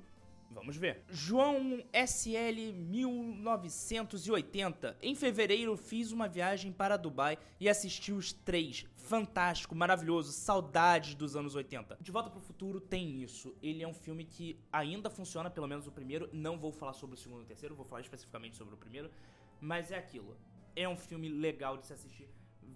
Vamos 0.52 0.76
ver. 0.76 1.04
João 1.10 1.84
SL 1.94 2.74
1980. 2.74 4.98
Em 5.02 5.16
fevereiro 5.16 5.78
fiz 5.78 6.12
uma 6.12 6.28
viagem 6.28 6.72
para 6.72 6.98
Dubai 6.98 7.38
e 7.60 7.70
assisti 7.70 8.12
os 8.12 8.34
três. 8.34 8.86
Fantástico, 8.96 9.76
maravilhoso, 9.76 10.32
saudades 10.32 11.14
dos 11.16 11.36
anos 11.36 11.56
80. 11.56 11.98
De 12.02 12.12
Volta 12.12 12.30
para 12.30 12.40
o 12.40 12.42
Futuro 12.42 12.80
tem 12.80 13.22
isso. 13.22 13.56
Ele 13.62 13.84
é 13.84 13.88
um 13.88 13.94
filme 13.94 14.26
que 14.26 14.60
ainda 14.72 15.10
funciona, 15.10 15.50
pelo 15.50 15.68
menos 15.68 15.88
o 15.88 15.92
primeiro. 15.92 16.30
Não 16.34 16.58
vou 16.58 16.72
falar 16.72 16.94
sobre 16.94 17.16
o 17.16 17.18
segundo 17.18 17.42
e 17.42 17.44
o 17.44 17.48
terceiro, 17.48 17.76
vou 17.76 17.86
falar 17.86 18.02
especificamente 18.02 18.56
sobre 18.56 18.74
o 18.74 18.78
primeiro. 18.78 19.12
Mas 19.62 19.92
é 19.92 19.98
aquilo. 19.98 20.36
É 20.76 20.90
um 20.90 20.98
filme 20.98 21.30
legal 21.30 21.78
de 21.78 21.86
se 21.86 21.94
assistir. 21.94 22.28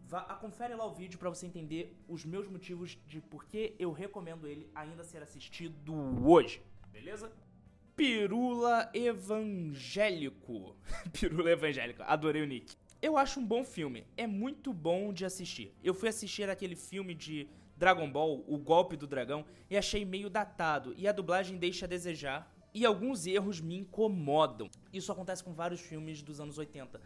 Vá, 0.05 0.21
confere 0.35 0.75
lá 0.75 0.85
o 0.85 0.93
vídeo 0.93 1.17
para 1.17 1.29
você 1.29 1.45
entender 1.45 1.97
os 2.07 2.25
meus 2.25 2.47
motivos 2.47 2.97
de 3.07 3.21
por 3.21 3.45
que 3.45 3.75
eu 3.79 3.91
recomendo 3.91 4.47
ele 4.47 4.69
ainda 4.75 5.03
ser 5.03 5.23
assistido 5.23 5.93
hoje. 6.23 6.61
Beleza? 6.91 7.31
Pirula 7.95 8.89
Evangélico. 8.91 10.75
Pirula 11.13 11.51
Evangélico, 11.51 12.01
adorei 12.03 12.41
o 12.41 12.47
nick. 12.47 12.75
Eu 12.99 13.17
acho 13.17 13.39
um 13.39 13.45
bom 13.45 13.63
filme, 13.63 14.07
é 14.17 14.25
muito 14.25 14.73
bom 14.73 15.13
de 15.13 15.25
assistir. 15.25 15.75
Eu 15.83 15.93
fui 15.93 16.09
assistir 16.09 16.49
aquele 16.49 16.75
filme 16.75 17.13
de 17.13 17.47
Dragon 17.77 18.09
Ball, 18.09 18.43
O 18.47 18.57
Golpe 18.57 18.97
do 18.97 19.05
Dragão, 19.05 19.45
e 19.69 19.77
achei 19.77 20.05
meio 20.05 20.27
datado, 20.27 20.95
e 20.97 21.07
a 21.07 21.11
dublagem 21.11 21.57
deixa 21.57 21.85
a 21.85 21.87
desejar, 21.87 22.51
e 22.73 22.83
alguns 22.83 23.27
erros 23.27 23.61
me 23.61 23.77
incomodam. 23.77 24.71
Isso 24.91 25.11
acontece 25.11 25.43
com 25.43 25.53
vários 25.53 25.81
filmes 25.81 26.23
dos 26.23 26.39
anos 26.39 26.57
80. 26.57 26.99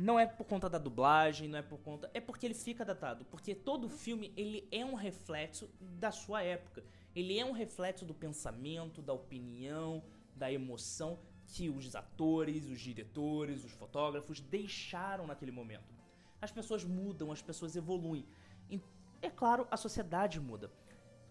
Não 0.00 0.18
é 0.18 0.26
por 0.26 0.44
conta 0.44 0.68
da 0.68 0.78
dublagem, 0.78 1.48
não 1.48 1.58
é 1.58 1.62
por 1.62 1.78
conta, 1.78 2.10
é 2.12 2.20
porque 2.20 2.46
ele 2.46 2.54
fica 2.54 2.84
datado, 2.84 3.24
porque 3.26 3.54
todo 3.54 3.88
filme 3.88 4.32
ele 4.36 4.66
é 4.72 4.84
um 4.84 4.94
reflexo 4.94 5.70
da 5.80 6.10
sua 6.10 6.42
época. 6.42 6.82
Ele 7.14 7.38
é 7.38 7.44
um 7.44 7.52
reflexo 7.52 8.04
do 8.04 8.14
pensamento, 8.14 9.02
da 9.02 9.12
opinião, 9.12 10.02
da 10.34 10.52
emoção 10.52 11.18
que 11.46 11.68
os 11.68 11.94
atores, 11.94 12.66
os 12.66 12.80
diretores, 12.80 13.64
os 13.64 13.72
fotógrafos 13.72 14.40
deixaram 14.40 15.26
naquele 15.26 15.52
momento. 15.52 15.94
As 16.40 16.50
pessoas 16.50 16.82
mudam, 16.84 17.30
as 17.30 17.42
pessoas 17.42 17.76
evoluem. 17.76 18.26
E, 18.70 18.80
é 19.20 19.30
claro, 19.30 19.66
a 19.70 19.76
sociedade 19.76 20.40
muda. 20.40 20.70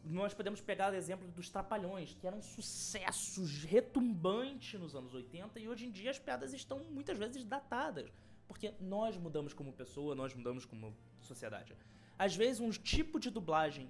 Nós 0.04 0.34
podemos 0.34 0.62
pegar 0.62 0.94
o 0.94 0.96
exemplo 0.96 1.28
dos 1.30 1.50
Trapalhões, 1.50 2.16
que 2.20 2.26
eram 2.26 2.42
sucessos 2.42 3.64
retumbantes 3.64 4.80
nos 4.80 4.96
anos 4.96 5.14
80 5.14 5.60
e 5.60 5.68
hoje 5.68 5.86
em 5.86 5.92
dia 5.92 6.10
as 6.10 6.18
piadas 6.18 6.54
estão 6.54 6.80
muitas 6.90 7.18
vezes 7.18 7.44
datadas, 7.44 8.12
porque 8.48 8.74
nós 8.80 9.16
mudamos 9.18 9.54
como 9.54 9.72
pessoa, 9.72 10.16
nós 10.16 10.34
mudamos 10.34 10.66
como 10.66 10.96
sociedade. 11.20 11.76
Às 12.18 12.36
vezes 12.36 12.60
um 12.60 12.72
tipo 12.72 13.20
de 13.20 13.30
dublagem 13.30 13.90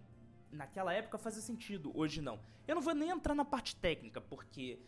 naquela 0.52 0.94
época 0.94 1.18
fazia 1.18 1.42
sentido, 1.42 1.92
hoje 1.96 2.22
não. 2.22 2.40
Eu 2.68 2.76
não 2.76 2.82
vou 2.82 2.94
nem 2.94 3.10
entrar 3.10 3.34
na 3.34 3.46
parte 3.46 3.76
técnica, 3.76 4.20
porque 4.20 4.80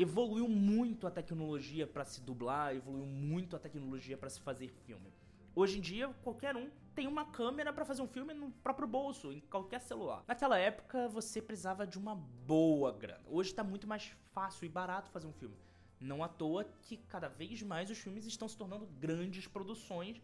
evoluiu 0.00 0.48
muito 0.48 1.06
a 1.06 1.10
tecnologia 1.10 1.86
para 1.86 2.06
se 2.06 2.22
dublar, 2.22 2.74
evoluiu 2.74 3.04
muito 3.04 3.54
a 3.54 3.58
tecnologia 3.58 4.16
para 4.16 4.30
se 4.30 4.40
fazer 4.40 4.68
filme. 4.86 5.12
Hoje 5.54 5.76
em 5.76 5.80
dia, 5.80 6.08
qualquer 6.24 6.56
um 6.56 6.70
tem 6.94 7.06
uma 7.06 7.26
câmera 7.26 7.70
para 7.70 7.84
fazer 7.84 8.00
um 8.00 8.08
filme 8.08 8.32
no 8.32 8.50
próprio 8.50 8.88
bolso, 8.88 9.30
em 9.30 9.40
qualquer 9.40 9.80
celular. 9.80 10.24
Naquela 10.26 10.58
época, 10.58 11.06
você 11.08 11.42
precisava 11.42 11.86
de 11.86 11.98
uma 11.98 12.14
boa 12.14 12.92
grana. 12.92 13.22
Hoje 13.26 13.52
tá 13.52 13.62
muito 13.62 13.86
mais 13.86 14.10
fácil 14.32 14.64
e 14.64 14.70
barato 14.70 15.10
fazer 15.10 15.26
um 15.26 15.34
filme. 15.34 15.56
Não 16.00 16.24
à 16.24 16.28
toa 16.28 16.64
que 16.64 16.96
cada 16.96 17.28
vez 17.28 17.62
mais 17.62 17.90
os 17.90 17.98
filmes 17.98 18.24
estão 18.24 18.48
se 18.48 18.56
tornando 18.56 18.86
grandes 18.98 19.46
produções, 19.46 20.22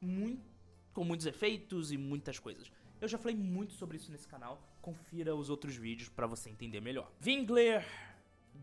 muito, 0.00 0.50
com 0.92 1.04
muitos 1.04 1.26
efeitos 1.26 1.92
e 1.92 1.96
muitas 1.96 2.40
coisas. 2.40 2.72
Eu 3.00 3.06
já 3.06 3.18
falei 3.18 3.36
muito 3.36 3.72
sobre 3.74 3.96
isso 3.96 4.10
nesse 4.10 4.26
canal, 4.26 4.60
confira 4.80 5.34
os 5.34 5.48
outros 5.48 5.76
vídeos 5.76 6.08
para 6.08 6.26
você 6.26 6.50
entender 6.50 6.80
melhor. 6.80 7.12
Vingler 7.20 7.84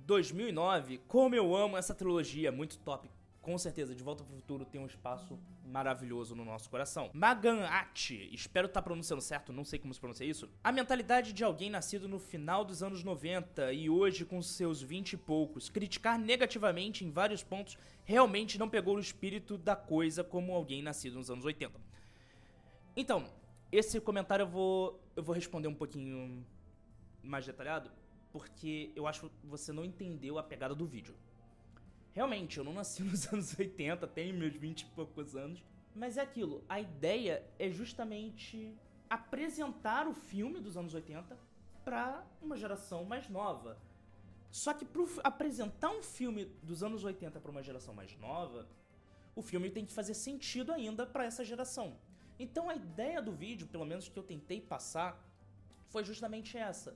2009, 0.09 1.01
como 1.07 1.35
eu 1.35 1.55
amo 1.55 1.77
essa 1.77 1.93
trilogia, 1.93 2.51
muito 2.51 2.79
top. 2.79 3.07
Com 3.43 3.55
certeza, 3.59 3.93
De 3.93 4.03
Volta 4.03 4.23
pro 4.23 4.33
Futuro 4.33 4.65
tem 4.65 4.81
um 4.81 4.87
espaço 4.87 5.39
maravilhoso 5.63 6.35
no 6.35 6.43
nosso 6.43 6.67
coração. 6.67 7.11
Maganati, 7.13 8.27
espero 8.33 8.65
estar 8.65 8.81
tá 8.81 8.85
pronunciando 8.85 9.21
certo, 9.21 9.53
não 9.53 9.63
sei 9.63 9.77
como 9.77 9.93
se 9.93 9.99
pronuncia 9.99 10.25
isso. 10.25 10.49
A 10.63 10.71
mentalidade 10.71 11.31
de 11.31 11.43
alguém 11.43 11.69
nascido 11.69 12.07
no 12.07 12.17
final 12.17 12.65
dos 12.65 12.81
anos 12.81 13.03
90 13.03 13.71
e 13.71 13.87
hoje 13.87 14.25
com 14.25 14.41
seus 14.41 14.81
20 14.81 15.13
e 15.13 15.17
poucos, 15.17 15.69
criticar 15.69 16.17
negativamente 16.17 17.05
em 17.05 17.11
vários 17.11 17.43
pontos 17.43 17.77
realmente 18.03 18.57
não 18.57 18.67
pegou 18.67 18.95
o 18.95 18.99
espírito 18.99 19.59
da 19.59 19.75
coisa 19.75 20.23
como 20.23 20.55
alguém 20.55 20.81
nascido 20.81 21.19
nos 21.19 21.29
anos 21.29 21.45
80. 21.45 21.79
Então, 22.97 23.29
esse 23.71 24.01
comentário 24.01 24.41
eu 24.41 24.49
vou, 24.49 24.99
eu 25.15 25.21
vou 25.21 25.35
responder 25.35 25.67
um 25.67 25.75
pouquinho 25.75 26.43
mais 27.21 27.45
detalhado, 27.45 27.91
porque 28.31 28.91
eu 28.95 29.07
acho 29.07 29.29
que 29.29 29.47
você 29.47 29.71
não 29.71 29.83
entendeu 29.83 30.37
a 30.37 30.43
pegada 30.43 30.75
do 30.75 30.85
vídeo. 30.85 31.15
Realmente, 32.13 32.57
eu 32.57 32.63
não 32.63 32.73
nasci 32.73 33.01
nos 33.03 33.31
anos 33.31 33.57
80, 33.57 34.07
tenho 34.07 34.35
meus 34.35 34.55
20 34.55 34.81
e 34.81 34.85
poucos 34.87 35.35
anos. 35.35 35.63
Mas 35.95 36.17
é 36.17 36.21
aquilo, 36.21 36.63
a 36.69 36.79
ideia 36.79 37.43
é 37.57 37.69
justamente 37.69 38.73
apresentar 39.09 40.07
o 40.07 40.13
filme 40.13 40.59
dos 40.59 40.77
anos 40.77 40.93
80 40.93 41.37
para 41.83 42.23
uma 42.41 42.55
geração 42.55 43.03
mais 43.03 43.27
nova. 43.27 43.77
Só 44.51 44.73
que 44.73 44.85
para 44.85 45.03
apresentar 45.23 45.89
um 45.89 46.01
filme 46.01 46.45
dos 46.63 46.83
anos 46.83 47.03
80 47.03 47.39
para 47.39 47.51
uma 47.51 47.63
geração 47.63 47.93
mais 47.93 48.15
nova, 48.17 48.67
o 49.35 49.41
filme 49.41 49.69
tem 49.69 49.85
que 49.85 49.93
fazer 49.93 50.13
sentido 50.13 50.71
ainda 50.71 51.05
para 51.05 51.25
essa 51.25 51.43
geração. 51.43 51.97
Então 52.39 52.69
a 52.69 52.75
ideia 52.75 53.21
do 53.21 53.31
vídeo, 53.31 53.67
pelo 53.67 53.85
menos 53.85 54.07
que 54.07 54.17
eu 54.17 54.23
tentei 54.23 54.61
passar, 54.61 55.19
foi 55.87 56.03
justamente 56.03 56.57
essa 56.57 56.95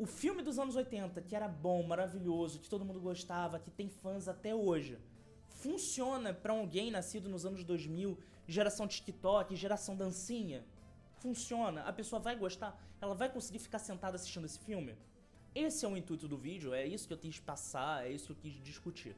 o 0.00 0.06
filme 0.06 0.42
dos 0.42 0.58
anos 0.58 0.76
80, 0.76 1.20
que 1.20 1.36
era 1.36 1.46
bom, 1.46 1.82
maravilhoso, 1.82 2.58
que 2.58 2.70
todo 2.70 2.86
mundo 2.86 2.98
gostava, 2.98 3.58
que 3.58 3.70
tem 3.70 3.90
fãs 3.90 4.28
até 4.28 4.54
hoje, 4.54 4.98
funciona 5.46 6.32
para 6.32 6.54
alguém 6.54 6.90
nascido 6.90 7.28
nos 7.28 7.44
anos 7.44 7.62
2000, 7.62 8.18
geração 8.48 8.88
TikTok, 8.88 9.54
geração 9.54 9.94
dancinha? 9.94 10.64
Funciona? 11.18 11.82
A 11.82 11.92
pessoa 11.92 12.18
vai 12.18 12.34
gostar? 12.34 12.82
Ela 12.98 13.14
vai 13.14 13.30
conseguir 13.30 13.58
ficar 13.58 13.78
sentada 13.78 14.16
assistindo 14.16 14.46
esse 14.46 14.58
filme? 14.60 14.96
Esse 15.54 15.84
é 15.84 15.88
o 15.88 15.94
intuito 15.94 16.26
do 16.26 16.38
vídeo, 16.38 16.72
é 16.72 16.86
isso 16.86 17.06
que 17.06 17.12
eu 17.12 17.18
quis 17.18 17.38
passar, 17.38 18.06
é 18.06 18.10
isso 18.10 18.28
que 18.28 18.32
eu 18.32 18.36
quis 18.36 18.62
discutir. 18.62 19.14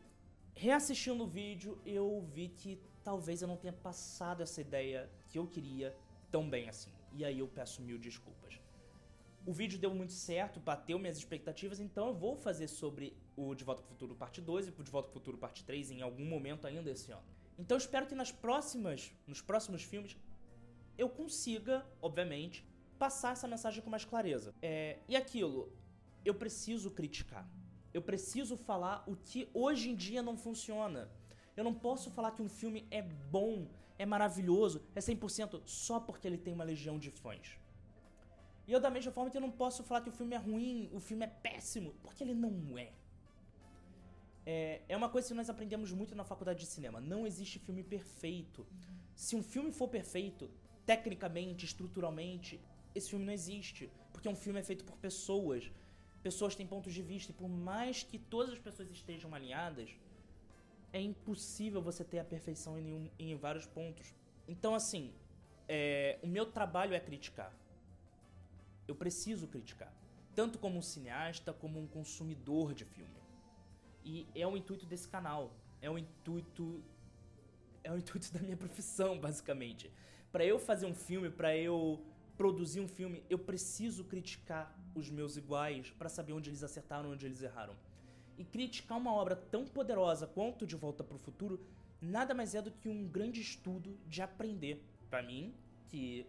Reassistindo 0.53 1.23
o 1.23 1.29
vídeo, 1.29 1.79
eu 1.87 2.27
vi 2.35 2.49
que 2.49 2.77
talvez 3.05 3.41
eu 3.41 3.47
não 3.47 3.57
tenha 3.57 3.73
passado 3.73 4.43
essa 4.43 4.61
ideia 4.61 5.09
que 5.29 5.39
eu 5.39 5.47
queria 5.47 5.97
tão 6.29 6.51
bem 6.51 6.69
assim. 6.69 6.91
E 7.13 7.25
aí 7.25 7.39
eu 7.39 7.47
peço 7.47 7.81
mil 7.83 7.99
desculpas. 7.99 8.59
O 9.45 9.53
vídeo 9.53 9.77
deu 9.77 9.93
muito 9.93 10.13
certo, 10.13 10.61
bateu 10.61 10.99
minhas 11.01 11.17
expectativas, 11.17 11.81
então 11.81 12.07
eu 12.07 12.15
vou 12.15 12.37
fazer 12.37 12.69
sobre 12.69 13.17
o 13.37 13.55
De 13.57 13.65
Volta 13.65 13.83
pro 13.83 13.91
Futuro 13.91 14.15
parte 14.15 14.41
2 14.41 14.69
e 14.69 14.71
o 14.71 14.85
De 14.85 14.91
Volta 14.91 15.09
pro 15.09 15.15
Futuro 15.15 15.37
parte 15.37 15.65
3 15.65 15.91
em 15.91 16.01
algum 16.01 16.25
momento 16.25 16.65
ainda 16.65 16.89
esse 16.91 17.11
ano. 17.11 17.25
Então 17.59 17.77
espero 17.77 18.07
que 18.07 18.15
nas 18.15 18.31
próximas, 18.31 19.13
nos 19.27 19.43
próximos 19.43 19.83
filmes 19.83 20.17
eu 20.97 21.09
consiga, 21.09 21.85
obviamente, 22.01 22.65
passar 23.01 23.33
essa 23.33 23.49
mensagem 23.49 23.83
com 23.83 23.91
mais 23.91 24.05
clareza. 24.05 24.55
É, 24.63 24.99
e 25.09 25.17
aquilo, 25.17 25.73
eu 26.25 26.35
preciso 26.35 26.93
criticar. 26.93 27.49
Eu 27.93 28.01
preciso 28.01 28.57
falar 28.57 29.03
o 29.09 29.17
que 29.17 29.49
hoje 29.53 29.91
em 29.91 29.97
dia 29.97 30.23
não 30.23 30.37
funciona. 30.37 31.11
Eu 31.57 31.65
não 31.65 31.75
posso 31.75 32.13
falar 32.13 32.31
que 32.31 32.43
um 32.43 32.49
filme 32.49 32.87
é 32.93 33.03
bom, 33.03 33.67
é 33.99 34.07
maravilhoso, 34.07 34.83
é 34.95 35.01
100% 35.01 35.63
só 35.65 35.99
porque 35.99 36.29
ele 36.29 36.39
tem 36.39 36.55
uma 36.55 36.65
legião 36.65 36.97
de 36.97 37.11
fãs. 37.11 37.59
E 38.67 38.73
eu, 38.73 38.81
da 38.81 38.91
mesma 38.91 39.13
forma, 39.13 39.31
que 39.31 39.37
eu 39.37 39.41
não 39.41 39.51
posso 39.51 39.83
falar 39.83 40.01
que 40.03 40.09
o 40.09 40.13
filme 40.13 40.35
é 40.35 40.39
ruim, 40.39 40.89
o 40.93 41.01
filme 41.01 41.25
é 41.25 41.29
péssimo, 41.29 41.95
porque 42.03 42.23
ele 42.23 42.35
não 42.35 42.79
é. 42.79 42.93
É, 44.45 44.81
é 44.89 44.97
uma 44.97 45.09
coisa 45.09 45.29
que 45.29 45.35
nós 45.35 45.49
aprendemos 45.49 45.93
muito 45.93 46.15
na 46.15 46.25
faculdade 46.25 46.61
de 46.61 46.67
cinema. 46.67 47.01
Não 47.01 47.27
existe 47.27 47.59
filme 47.59 47.83
perfeito. 47.83 48.67
Se 49.15 49.37
um 49.37 49.43
filme 49.43 49.73
for 49.73 49.89
perfeito, 49.89 50.51
tecnicamente, 50.85 51.65
estruturalmente, 51.65 52.61
esse 52.95 53.11
filme 53.11 53.25
não 53.25 53.33
existe. 53.33 53.91
Porque 54.13 54.29
um 54.29 54.37
filme 54.37 54.61
é 54.61 54.63
feito 54.63 54.85
por 54.85 54.97
pessoas. 54.97 55.71
Pessoas 56.23 56.55
têm 56.55 56.67
pontos 56.67 56.93
de 56.93 57.03
vista. 57.03 57.33
E 57.33 57.35
por 57.35 57.49
mais 57.49 58.03
que 58.03 58.19
todas 58.19 58.53
as 58.53 58.59
pessoas 58.59 58.91
estejam 58.91 59.35
alinhadas, 59.35 59.91
é 60.93 61.01
impossível 61.01 61.81
você 61.81 62.05
ter 62.05 62.19
a 62.19 62.25
perfeição 62.25 62.79
em, 62.79 62.83
nenhum, 62.83 63.11
em 63.19 63.35
vários 63.37 63.67
pontos. 63.67 64.13
Então, 64.47 64.75
assim, 64.75 65.13
é, 65.69 66.19
o 66.23 66.27
meu 66.27 66.47
trabalho 66.47 66.95
é 66.95 67.01
criticar. 67.01 67.57
Eu 68.93 68.97
preciso 68.97 69.47
criticar. 69.47 69.93
Tanto 70.35 70.59
como 70.59 70.79
um 70.79 70.83
cineasta, 70.83 71.51
como 71.53 71.81
um 71.81 71.87
consumidor 71.87 72.75
de 72.75 72.85
filme. 72.85 73.21
E 74.05 74.27
é 74.35 74.47
o 74.47 74.55
intuito 74.57 74.85
desse 74.85 75.09
canal. 75.09 75.55
É 75.81 75.91
o 75.91 75.97
intuito. 75.97 76.83
É 77.83 77.91
o 77.91 77.97
intuito 77.97 78.31
da 78.35 78.41
minha 78.41 78.57
profissão, 78.57 79.19
basicamente. 79.19 79.91
Para 80.31 80.45
eu 80.45 80.59
fazer 80.59 80.87
um 80.87 80.95
filme, 80.95 81.31
para 81.31 81.57
eu 81.57 82.05
produzir 82.37 82.81
um 82.81 82.89
filme, 82.89 83.23
eu 83.31 83.39
preciso 83.39 84.05
criticar 84.05 84.75
os 84.95 85.09
meus 85.09 85.37
iguais 85.37 85.91
para 85.99 86.09
saber 86.09 86.35
onde 86.35 86.51
eles 86.51 86.63
acertaram, 86.63 87.13
onde 87.13 87.25
eles 87.25 87.43
erraram. 87.43 87.75
E 88.37 88.45
criticar 88.45 88.99
uma 88.99 89.15
obra 89.15 89.37
tão 89.37 89.65
poderosa 89.65 90.27
quanto 90.27 90.67
De 90.67 90.77
Volta 90.77 91.03
para 91.03 91.17
o 91.17 91.19
Futuro 91.19 91.61
nada 92.01 92.35
mais 92.35 92.55
é 92.55 92.61
do 92.61 92.71
que 92.71 92.89
um 92.89 93.07
grande 93.07 93.41
estudo 93.41 93.99
de 94.07 94.21
aprender. 94.21 94.83
Para 95.09 95.23
mim, 95.23 95.55
que 95.89 96.27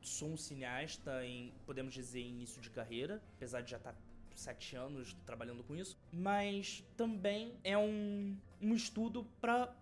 sou 0.00 0.30
um 0.30 0.36
cineasta 0.36 1.24
em, 1.24 1.52
podemos 1.66 1.92
dizer, 1.92 2.20
início 2.20 2.60
de 2.60 2.70
carreira, 2.70 3.22
apesar 3.36 3.60
de 3.60 3.70
já 3.70 3.76
estar 3.76 3.92
tá 3.92 3.98
sete 4.34 4.74
anos 4.74 5.14
trabalhando 5.26 5.62
com 5.62 5.76
isso, 5.76 5.96
mas 6.12 6.82
também 6.96 7.54
é 7.62 7.76
um, 7.76 8.36
um 8.60 8.74
estudo 8.74 9.26
para 9.40 9.74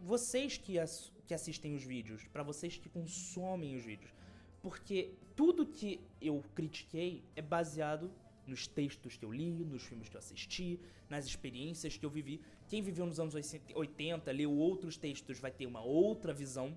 vocês 0.00 0.58
que, 0.58 0.78
as, 0.78 1.12
que 1.26 1.32
assistem 1.32 1.74
os 1.74 1.82
vídeos, 1.82 2.24
para 2.28 2.42
vocês 2.42 2.76
que 2.76 2.88
consomem 2.88 3.74
os 3.76 3.84
vídeos, 3.84 4.12
porque 4.60 5.14
tudo 5.34 5.66
que 5.66 6.00
eu 6.20 6.44
critiquei 6.54 7.24
é 7.34 7.42
baseado 7.42 8.10
nos 8.46 8.66
textos 8.66 9.16
que 9.16 9.24
eu 9.24 9.32
li, 9.32 9.50
nos 9.64 9.82
filmes 9.82 10.08
que 10.08 10.16
eu 10.16 10.18
assisti, 10.18 10.78
nas 11.08 11.24
experiências 11.26 11.96
que 11.96 12.04
eu 12.04 12.10
vivi. 12.10 12.40
Quem 12.68 12.82
viveu 12.82 13.06
nos 13.06 13.20
anos 13.20 13.34
80, 13.74 14.30
leu 14.32 14.52
outros 14.52 14.96
textos, 14.96 15.38
vai 15.38 15.50
ter 15.50 15.66
uma 15.66 15.80
outra 15.80 16.32
visão. 16.32 16.76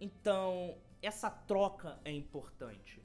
Então, 0.00 0.76
essa 1.02 1.30
troca 1.30 1.98
é 2.04 2.12
importante. 2.12 3.02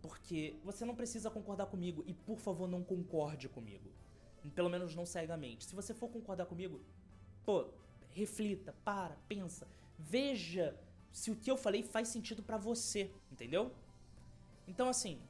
Porque 0.00 0.56
você 0.62 0.84
não 0.84 0.94
precisa 0.94 1.30
concordar 1.30 1.66
comigo 1.66 2.04
e, 2.06 2.14
por 2.14 2.38
favor, 2.38 2.68
não 2.68 2.82
concorde 2.82 3.48
comigo. 3.48 3.90
Pelo 4.54 4.68
menos 4.68 4.94
não 4.94 5.04
cegamente. 5.04 5.64
Se 5.64 5.74
você 5.74 5.92
for 5.92 6.08
concordar 6.08 6.46
comigo, 6.46 6.80
pô, 7.44 7.68
reflita, 8.10 8.72
para, 8.84 9.16
pensa, 9.28 9.66
veja 9.98 10.78
se 11.10 11.30
o 11.30 11.36
que 11.36 11.50
eu 11.50 11.56
falei 11.56 11.82
faz 11.82 12.08
sentido 12.08 12.42
para 12.42 12.56
você, 12.56 13.10
entendeu? 13.32 13.72
Então, 14.68 14.88
assim, 14.88 15.20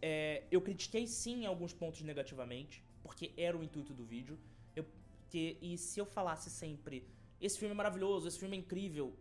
é, 0.00 0.44
eu 0.50 0.60
critiquei 0.60 1.06
sim 1.06 1.44
alguns 1.44 1.72
pontos 1.72 2.02
negativamente, 2.02 2.82
porque 3.02 3.32
era 3.36 3.56
o 3.56 3.62
intuito 3.62 3.92
do 3.92 4.04
vídeo. 4.04 4.38
Eu, 4.74 4.86
que, 5.28 5.58
e 5.60 5.76
se 5.76 5.98
eu 5.98 6.06
falasse 6.06 6.48
sempre, 6.50 7.06
esse 7.40 7.58
filme 7.58 7.72
é 7.72 7.76
maravilhoso, 7.76 8.28
esse 8.28 8.38
filme 8.38 8.56
é 8.56 8.60
incrível, 8.60 9.14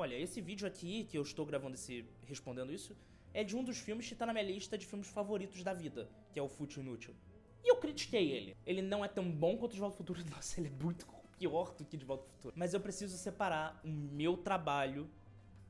Olha, 0.00 0.14
esse 0.14 0.40
vídeo 0.40 0.66
aqui, 0.66 1.04
que 1.04 1.18
eu 1.18 1.20
estou 1.20 1.44
gravando 1.44 1.74
esse 1.74 2.06
respondendo 2.26 2.72
isso, 2.72 2.96
é 3.34 3.44
de 3.44 3.54
um 3.54 3.62
dos 3.62 3.76
filmes 3.76 4.06
que 4.06 4.14
está 4.14 4.24
na 4.24 4.32
minha 4.32 4.46
lista 4.46 4.78
de 4.78 4.86
filmes 4.86 5.08
favoritos 5.08 5.62
da 5.62 5.74
vida, 5.74 6.08
que 6.32 6.38
é 6.38 6.42
o 6.42 6.48
Fútil 6.48 6.82
Inútil. 6.82 7.14
E 7.62 7.70
eu 7.70 7.76
critiquei 7.76 8.30
ele. 8.30 8.56
Ele 8.64 8.80
não 8.80 9.04
é 9.04 9.08
tão 9.08 9.30
bom 9.30 9.58
quanto 9.58 9.74
De 9.74 9.78
Volta 9.78 9.92
ao 9.92 9.98
Futuro. 9.98 10.24
Nossa, 10.34 10.58
ele 10.58 10.68
é 10.68 10.82
muito 10.82 11.06
pior 11.38 11.74
do 11.74 11.84
que 11.84 11.98
De 11.98 12.06
Volta 12.06 12.24
ao 12.24 12.30
Futuro. 12.30 12.54
Mas 12.56 12.72
eu 12.72 12.80
preciso 12.80 13.14
separar 13.18 13.78
o 13.84 13.88
meu 13.88 14.38
trabalho, 14.38 15.06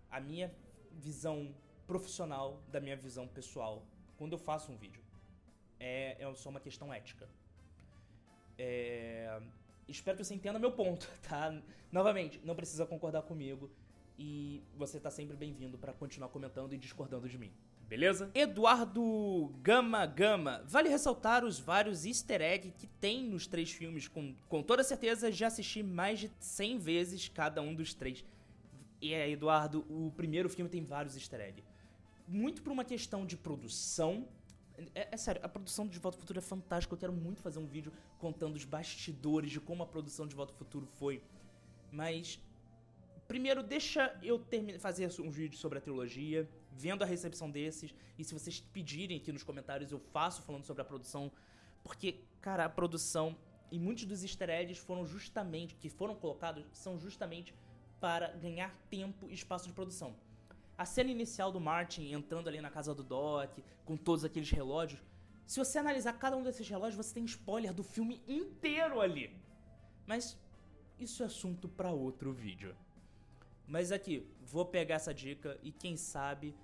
a 0.08 0.20
minha 0.20 0.54
visão 0.92 1.52
profissional 1.84 2.62
da 2.68 2.78
minha 2.78 2.96
visão 2.96 3.26
pessoal 3.26 3.84
quando 4.16 4.34
eu 4.34 4.38
faço 4.38 4.70
um 4.70 4.76
vídeo. 4.76 5.02
É, 5.80 6.22
é 6.22 6.34
só 6.34 6.50
uma 6.50 6.60
questão 6.60 6.94
ética. 6.94 7.28
É... 8.56 9.42
Espero 9.88 10.16
que 10.16 10.22
você 10.22 10.34
entenda 10.34 10.56
meu 10.56 10.70
ponto, 10.70 11.10
tá? 11.28 11.52
Novamente, 11.90 12.40
não 12.44 12.54
precisa 12.54 12.86
concordar 12.86 13.22
comigo 13.22 13.68
e 14.22 14.62
você 14.76 15.00
tá 15.00 15.10
sempre 15.10 15.34
bem-vindo 15.34 15.78
para 15.78 15.94
continuar 15.94 16.28
comentando 16.28 16.74
e 16.74 16.76
discordando 16.76 17.26
de 17.26 17.38
mim. 17.38 17.50
Beleza? 17.88 18.30
Eduardo 18.34 19.50
Gama 19.62 20.04
Gama. 20.04 20.62
Vale 20.66 20.90
ressaltar 20.90 21.42
os 21.42 21.58
vários 21.58 22.04
easter 22.04 22.42
eggs 22.42 22.74
que 22.78 22.86
tem 22.86 23.24
nos 23.24 23.46
três 23.46 23.72
filmes. 23.72 24.06
Com, 24.06 24.34
com 24.46 24.62
toda 24.62 24.84
certeza, 24.84 25.32
já 25.32 25.46
assisti 25.46 25.82
mais 25.82 26.20
de 26.20 26.30
100 26.38 26.78
vezes 26.78 27.28
cada 27.28 27.62
um 27.62 27.74
dos 27.74 27.94
três. 27.94 28.22
E 29.00 29.14
é, 29.14 29.30
Eduardo, 29.30 29.86
o 29.88 30.12
primeiro 30.14 30.50
filme 30.50 30.68
tem 30.68 30.84
vários 30.84 31.16
easter 31.16 31.40
eggs. 31.40 31.66
Muito 32.28 32.60
por 32.60 32.70
uma 32.70 32.84
questão 32.84 33.24
de 33.24 33.38
produção. 33.38 34.28
É, 34.94 35.08
é, 35.12 35.16
sério, 35.16 35.40
a 35.42 35.48
produção 35.48 35.88
de 35.88 35.98
Volta 35.98 36.18
ao 36.18 36.20
Futuro 36.20 36.38
é 36.38 36.42
fantástica. 36.42 36.94
Eu 36.94 36.98
quero 36.98 37.12
muito 37.14 37.40
fazer 37.40 37.58
um 37.58 37.66
vídeo 37.66 37.90
contando 38.18 38.54
os 38.54 38.66
bastidores 38.66 39.50
de 39.50 39.60
como 39.60 39.82
a 39.82 39.86
produção 39.86 40.26
de 40.26 40.36
Volta 40.36 40.52
ao 40.52 40.58
Futuro 40.58 40.84
foi. 40.84 41.22
Mas. 41.90 42.38
Primeiro, 43.30 43.62
deixa 43.62 44.12
eu 44.24 44.44
fazer 44.80 45.08
um 45.20 45.30
vídeo 45.30 45.56
sobre 45.56 45.78
a 45.78 45.80
trilogia, 45.80 46.50
vendo 46.72 47.04
a 47.04 47.06
recepção 47.06 47.48
desses. 47.48 47.94
E 48.18 48.24
se 48.24 48.34
vocês 48.34 48.58
pedirem 48.58 49.18
aqui 49.18 49.30
nos 49.30 49.44
comentários, 49.44 49.92
eu 49.92 50.00
faço 50.00 50.42
falando 50.42 50.64
sobre 50.64 50.82
a 50.82 50.84
produção. 50.84 51.30
Porque, 51.84 52.24
cara, 52.40 52.64
a 52.64 52.68
produção 52.68 53.36
e 53.70 53.78
muitos 53.78 54.04
dos 54.04 54.24
easter 54.24 54.50
eggs 54.50 54.80
foram 54.80 55.06
justamente, 55.06 55.76
que 55.76 55.88
foram 55.88 56.16
colocados, 56.16 56.64
são 56.72 56.98
justamente 56.98 57.54
para 58.00 58.32
ganhar 58.32 58.74
tempo 58.90 59.30
e 59.30 59.34
espaço 59.34 59.68
de 59.68 59.72
produção. 59.72 60.16
A 60.76 60.84
cena 60.84 61.12
inicial 61.12 61.52
do 61.52 61.60
Martin 61.60 62.12
entrando 62.12 62.48
ali 62.48 62.60
na 62.60 62.68
casa 62.68 62.92
do 62.92 63.04
Doc, 63.04 63.56
com 63.84 63.96
todos 63.96 64.24
aqueles 64.24 64.50
relógios, 64.50 65.00
se 65.46 65.56
você 65.56 65.78
analisar 65.78 66.14
cada 66.14 66.36
um 66.36 66.42
desses 66.42 66.68
relógios, 66.68 66.96
você 66.96 67.14
tem 67.14 67.24
spoiler 67.26 67.72
do 67.72 67.84
filme 67.84 68.20
inteiro 68.26 69.00
ali. 69.00 69.40
Mas 70.04 70.36
isso 70.98 71.22
é 71.22 71.26
assunto 71.26 71.68
para 71.68 71.92
outro 71.92 72.32
vídeo. 72.32 72.74
Mas 73.70 73.92
aqui, 73.92 74.26
vou 74.42 74.66
pegar 74.66 74.96
essa 74.96 75.14
dica 75.14 75.56
e 75.62 75.70
quem 75.70 75.96
sabe 75.96 76.56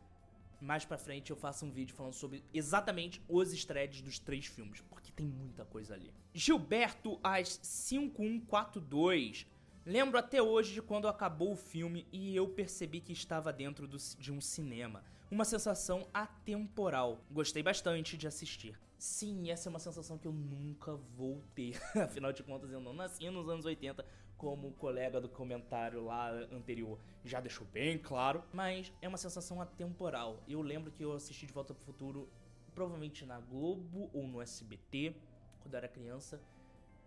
mais 0.60 0.84
pra 0.84 0.98
frente 0.98 1.30
eu 1.30 1.36
faço 1.36 1.64
um 1.64 1.70
vídeo 1.70 1.94
falando 1.94 2.14
sobre 2.14 2.42
exatamente 2.52 3.22
os 3.28 3.52
easter 3.52 4.02
dos 4.02 4.18
três 4.18 4.46
filmes, 4.46 4.80
porque 4.80 5.12
tem 5.12 5.25
muita 5.25 5.64
coisa 5.64 5.94
ali. 5.94 6.12
Gilberto 6.34 7.20
às 7.22 7.60
5142. 7.62 9.46
Lembro 9.84 10.18
até 10.18 10.42
hoje 10.42 10.75
de 10.75 10.82
quando 10.82 11.06
acabou 11.06 11.52
o 11.52 11.56
filme 11.56 12.08
e 12.10 12.34
eu 12.34 12.48
percebi 12.48 13.00
que 13.00 13.12
estava 13.12 13.52
dentro 13.52 13.86
do, 13.86 13.98
de 14.18 14.32
um 14.32 14.40
cinema. 14.40 15.04
Uma 15.30 15.44
sensação 15.44 16.08
atemporal. 16.12 17.25
Gostei 17.30 17.62
bastante 17.62 18.16
de 18.16 18.26
assistir. 18.26 18.76
Sim, 18.98 19.48
essa 19.50 19.68
é 19.68 19.70
uma 19.70 19.78
sensação 19.78 20.18
que 20.18 20.26
eu 20.26 20.32
nunca 20.32 20.96
vou 20.96 21.40
ter. 21.54 21.80
Afinal 22.02 22.32
de 22.32 22.42
contas, 22.42 22.72
eu 22.72 22.80
não 22.80 22.92
nasci 22.92 23.30
nos 23.30 23.48
anos 23.48 23.64
80 23.64 24.04
como 24.36 24.68
o 24.68 24.72
colega 24.72 25.20
do 25.20 25.28
comentário 25.28 26.04
lá 26.04 26.30
anterior 26.52 26.98
já 27.24 27.40
deixou 27.40 27.66
bem 27.66 27.98
claro, 27.98 28.42
mas 28.52 28.92
é 29.00 29.08
uma 29.08 29.18
sensação 29.18 29.60
atemporal. 29.60 30.42
Eu 30.46 30.60
lembro 30.62 30.90
que 30.92 31.04
eu 31.04 31.12
assisti 31.12 31.46
De 31.46 31.52
Volta 31.52 31.74
pro 31.74 31.84
Futuro 31.84 32.28
provavelmente 32.74 33.24
na 33.24 33.40
Globo 33.40 34.10
ou 34.12 34.26
no 34.26 34.40
SBT 34.42 35.14
quando 35.60 35.74
eu 35.74 35.78
era 35.78 35.88
criança. 35.88 36.40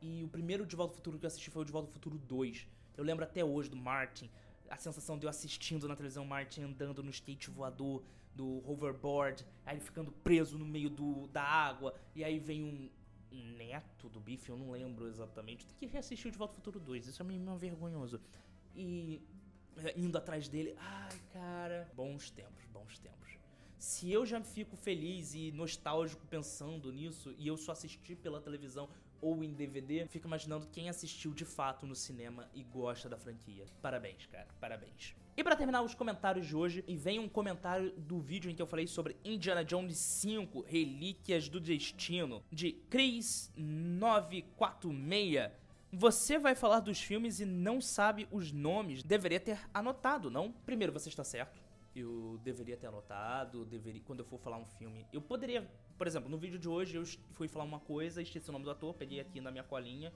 E 0.02 0.24
o 0.24 0.28
primeiro 0.28 0.66
De 0.66 0.76
Volta 0.76 0.94
ao 0.94 0.96
Futuro 0.96 1.20
que 1.20 1.26
eu 1.26 1.28
assisti 1.28 1.52
foi 1.52 1.62
o 1.62 1.66
De 1.66 1.72
Volta 1.72 1.88
ao 1.90 1.94
Futuro 1.94 2.18
2. 2.18 2.68
Eu 2.98 3.04
lembro 3.04 3.24
até 3.24 3.46
hoje 3.46 3.70
do 3.70 3.78
Martin, 3.78 4.30
a 4.70 4.78
sensação 4.78 5.18
de 5.18 5.26
eu 5.26 5.30
assistindo 5.30 5.88
na 5.88 5.96
televisão 5.96 6.26
Martin 6.26 6.64
andando 6.64 7.04
no 7.04 7.10
skate 7.10 7.50
voador 7.50 8.04
do 8.36 8.64
hoverboard, 8.70 9.46
aí 9.66 9.80
ficando 9.80 10.12
preso 10.12 10.58
no 10.58 10.66
meio 10.66 10.90
do, 10.90 11.28
da 11.28 11.44
água, 11.44 11.94
e 12.16 12.24
aí 12.24 12.40
vem 12.40 12.64
um, 12.64 12.90
neto 13.32 14.10
do 14.10 14.20
Biff, 14.20 14.50
eu 14.50 14.58
não 14.58 14.72
lembro 14.72 15.08
exatamente. 15.08 15.66
Tem 15.66 15.88
que 15.88 15.94
reassistir 15.94 16.28
o 16.28 16.32
De 16.32 16.38
Volta 16.38 16.54
ao 16.54 16.56
Futuro 16.56 16.80
2, 16.80 17.08
isso 17.08 17.22
é 17.22 17.26
meio 17.26 17.58
vergonhoso. 17.58 18.20
E 18.76 19.22
é, 19.78 19.98
indo 19.98 20.18
atrás 20.18 20.48
dele, 20.48 20.76
ai 20.78 21.20
cara, 21.32 21.92
bons 21.96 22.30
tempos, 22.32 22.66
bons 22.74 22.98
tempos. 23.00 23.38
Se 23.78 24.12
eu 24.12 24.26
já 24.26 24.42
fico 24.42 24.76
feliz 24.76 25.34
e 25.34 25.52
nostálgico 25.52 26.26
pensando 26.28 26.92
nisso 26.92 27.34
e 27.38 27.48
eu 27.48 27.56
só 27.56 27.72
assisti 27.72 28.14
pela 28.16 28.42
televisão 28.42 28.90
ou 29.22 29.44
em 29.44 29.54
DVD, 29.54 30.06
fico 30.08 30.28
imaginando 30.28 30.68
quem 30.68 30.90
assistiu 30.90 31.34
de 31.34 31.46
fato 31.46 31.86
no 31.86 31.96
cinema 31.96 32.50
e 32.54 32.64
gosta 32.64 33.08
da 33.10 33.18
franquia. 33.18 33.66
Parabéns, 33.82 34.26
cara, 34.26 34.48
parabéns. 34.60 35.16
E 35.36 35.44
para 35.44 35.56
terminar 35.56 35.82
os 35.84 35.96
comentários 35.96 36.46
de 36.46 36.56
hoje, 36.56 36.84
e 36.88 36.98
vem 36.98 37.18
um 37.18 37.30
comentário 37.30 37.92
do 37.92 38.20
vídeo 38.20 38.52
em 38.52 38.56
que 38.56 38.62
eu 38.62 38.68
falei 38.68 38.88
sobre 38.88 39.16
Indiana 39.24 39.64
Jones 39.64 39.98
5, 39.98 40.66
Relíquias 40.68 41.48
do 41.48 41.60
Destino, 41.62 42.44
de 42.52 42.74
Chris 42.90 43.50
946. 43.56 45.52
Você 45.92 46.38
vai 46.38 46.56
falar 46.56 46.82
dos 46.82 47.02
filmes 47.02 47.40
e 47.40 47.46
não 47.46 47.80
sabe 47.80 48.28
os 48.32 48.52
nomes. 48.52 49.02
Deveria 49.02 49.40
ter 49.40 49.60
anotado, 49.74 50.30
não? 50.30 50.52
Primeiro, 50.52 50.92
você 50.94 51.10
está 51.10 51.24
certo. 51.24 51.69
Eu 52.00 52.40
deveria 52.44 52.78
ter 52.78 52.88
anotado, 52.88 53.66
deveria, 53.66 54.02
quando 54.02 54.20
eu 54.20 54.26
for 54.26 54.40
falar 54.40 54.58
um 54.58 54.66
filme. 54.66 55.06
Eu 55.12 55.22
poderia, 55.22 55.70
por 55.98 56.08
exemplo, 56.08 56.30
no 56.30 56.38
vídeo 56.38 56.58
de 56.58 56.68
hoje 56.68 56.96
eu 56.96 57.06
fui 57.34 57.48
falar 57.48 57.66
uma 57.66 57.80
coisa, 57.80 58.22
esqueci 58.22 58.50
o 58.50 58.54
nome 58.54 58.66
do 58.66 58.72
ator, 58.72 58.94
peguei 58.94 59.20
aqui 59.20 59.42
na 59.42 59.52
minha 59.52 59.64
colinha 59.64 60.14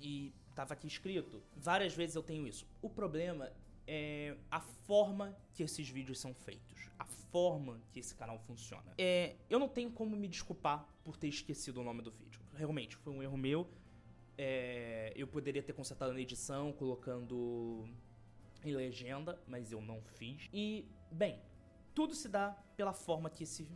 e 0.00 0.32
tava 0.54 0.74
aqui 0.74 0.86
escrito. 0.86 1.42
Várias 1.56 1.94
vezes 1.94 2.16
eu 2.16 2.22
tenho 2.22 2.46
isso. 2.46 2.66
O 2.82 2.88
problema 2.88 3.52
é 3.86 4.36
a 4.50 4.60
forma 4.60 5.36
que 5.52 5.62
esses 5.62 5.88
vídeos 5.88 6.18
são 6.18 6.34
feitos, 6.34 6.88
a 6.98 7.04
forma 7.04 7.80
que 7.92 8.00
esse 8.00 8.14
canal 8.14 8.38
funciona. 8.38 8.94
É, 8.98 9.36
eu 9.48 9.58
não 9.58 9.68
tenho 9.68 9.90
como 9.90 10.16
me 10.16 10.28
desculpar 10.28 10.86
por 11.04 11.16
ter 11.16 11.28
esquecido 11.28 11.80
o 11.80 11.84
nome 11.84 12.02
do 12.02 12.10
vídeo. 12.10 12.40
Realmente, 12.54 12.96
foi 12.96 13.12
um 13.12 13.22
erro 13.22 13.36
meu. 13.36 13.68
É, 14.36 15.12
eu 15.16 15.26
poderia 15.26 15.62
ter 15.62 15.72
consertado 15.72 16.12
na 16.12 16.20
edição, 16.20 16.72
colocando 16.72 17.88
em 18.68 18.74
legenda, 18.74 19.40
mas 19.46 19.72
eu 19.72 19.80
não 19.80 20.02
fiz. 20.02 20.48
E, 20.52 20.84
bem, 21.10 21.40
tudo 21.94 22.14
se 22.14 22.28
dá 22.28 22.50
pela 22.76 22.92
forma 22.92 23.30
que 23.30 23.44
esse 23.44 23.66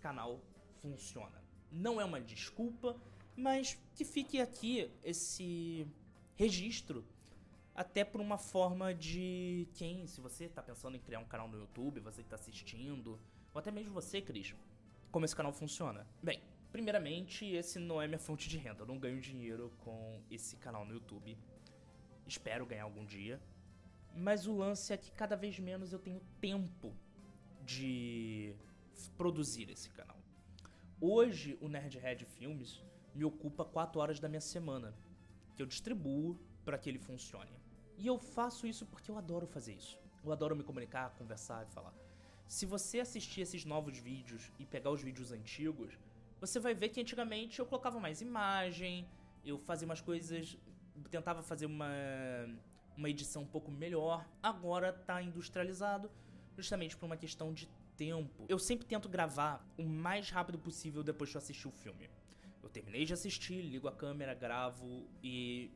canal 0.00 0.40
funciona. 0.80 1.42
Não 1.70 2.00
é 2.00 2.04
uma 2.04 2.20
desculpa, 2.20 2.96
mas 3.36 3.78
que 3.94 4.04
fique 4.04 4.40
aqui 4.40 4.90
esse 5.02 5.86
registro 6.36 7.04
até 7.74 8.04
por 8.04 8.20
uma 8.20 8.36
forma 8.36 8.92
de 8.92 9.68
quem, 9.74 10.04
se 10.08 10.20
você 10.20 10.46
está 10.46 10.60
pensando 10.60 10.96
em 10.96 11.00
criar 11.00 11.20
um 11.20 11.24
canal 11.24 11.46
no 11.46 11.56
YouTube, 11.56 12.00
você 12.00 12.22
que 12.22 12.26
está 12.26 12.34
assistindo, 12.34 13.20
ou 13.54 13.58
até 13.60 13.70
mesmo 13.70 13.92
você, 13.92 14.20
Cris, 14.20 14.52
como 15.12 15.24
esse 15.24 15.36
canal 15.36 15.52
funciona. 15.52 16.04
Bem, 16.20 16.42
primeiramente, 16.72 17.46
esse 17.46 17.78
não 17.78 18.02
é 18.02 18.08
minha 18.08 18.18
fonte 18.18 18.48
de 18.48 18.58
renda, 18.58 18.82
eu 18.82 18.86
não 18.86 18.98
ganho 18.98 19.20
dinheiro 19.20 19.72
com 19.78 20.20
esse 20.28 20.56
canal 20.56 20.84
no 20.84 20.92
YouTube. 20.94 21.38
Espero 22.26 22.66
ganhar 22.66 22.82
algum 22.82 23.04
dia. 23.04 23.40
Mas 24.20 24.48
o 24.48 24.52
lance 24.56 24.92
é 24.92 24.96
que 24.96 25.12
cada 25.12 25.36
vez 25.36 25.60
menos 25.60 25.92
eu 25.92 25.98
tenho 25.98 26.20
tempo 26.40 26.92
de 27.64 28.52
produzir 29.16 29.70
esse 29.70 29.88
canal. 29.90 30.16
Hoje, 31.00 31.56
o 31.60 31.68
Nerdhead 31.68 32.24
Filmes 32.24 32.82
me 33.14 33.24
ocupa 33.24 33.64
4 33.64 34.00
horas 34.00 34.18
da 34.18 34.28
minha 34.28 34.40
semana, 34.40 34.92
que 35.54 35.62
eu 35.62 35.66
distribuo 35.66 36.36
para 36.64 36.76
que 36.76 36.88
ele 36.88 36.98
funcione. 36.98 37.52
E 37.96 38.08
eu 38.08 38.18
faço 38.18 38.66
isso 38.66 38.84
porque 38.86 39.08
eu 39.08 39.16
adoro 39.16 39.46
fazer 39.46 39.74
isso. 39.74 39.96
Eu 40.24 40.32
adoro 40.32 40.56
me 40.56 40.64
comunicar, 40.64 41.10
conversar 41.10 41.64
e 41.64 41.70
falar. 41.70 41.94
Se 42.48 42.66
você 42.66 42.98
assistir 42.98 43.42
esses 43.42 43.64
novos 43.64 43.98
vídeos 43.98 44.50
e 44.58 44.66
pegar 44.66 44.90
os 44.90 45.00
vídeos 45.00 45.30
antigos, 45.30 45.96
você 46.40 46.58
vai 46.58 46.74
ver 46.74 46.88
que 46.88 47.00
antigamente 47.00 47.60
eu 47.60 47.66
colocava 47.66 48.00
mais 48.00 48.20
imagem, 48.20 49.06
eu 49.44 49.58
fazia 49.58 49.86
umas 49.86 50.00
coisas, 50.00 50.58
tentava 51.08 51.40
fazer 51.40 51.66
uma, 51.66 51.88
uma 52.98 53.08
edição 53.08 53.42
um 53.42 53.46
pouco 53.46 53.70
melhor. 53.70 54.28
Agora 54.42 54.92
tá 54.92 55.22
industrializado, 55.22 56.10
justamente 56.56 56.96
por 56.96 57.06
uma 57.06 57.16
questão 57.16 57.52
de 57.54 57.68
tempo. 57.96 58.44
Eu 58.48 58.58
sempre 58.58 58.84
tento 58.86 59.08
gravar 59.08 59.64
o 59.78 59.84
mais 59.84 60.30
rápido 60.30 60.58
possível 60.58 61.02
depois 61.02 61.30
que 61.30 61.36
eu 61.36 61.38
assistir 61.38 61.68
o 61.68 61.70
filme. 61.70 62.10
Eu 62.62 62.68
terminei 62.68 63.04
de 63.04 63.14
assistir, 63.14 63.62
ligo 63.62 63.88
a 63.88 63.92
câmera, 63.92 64.34
gravo 64.34 65.06
e 65.22 65.70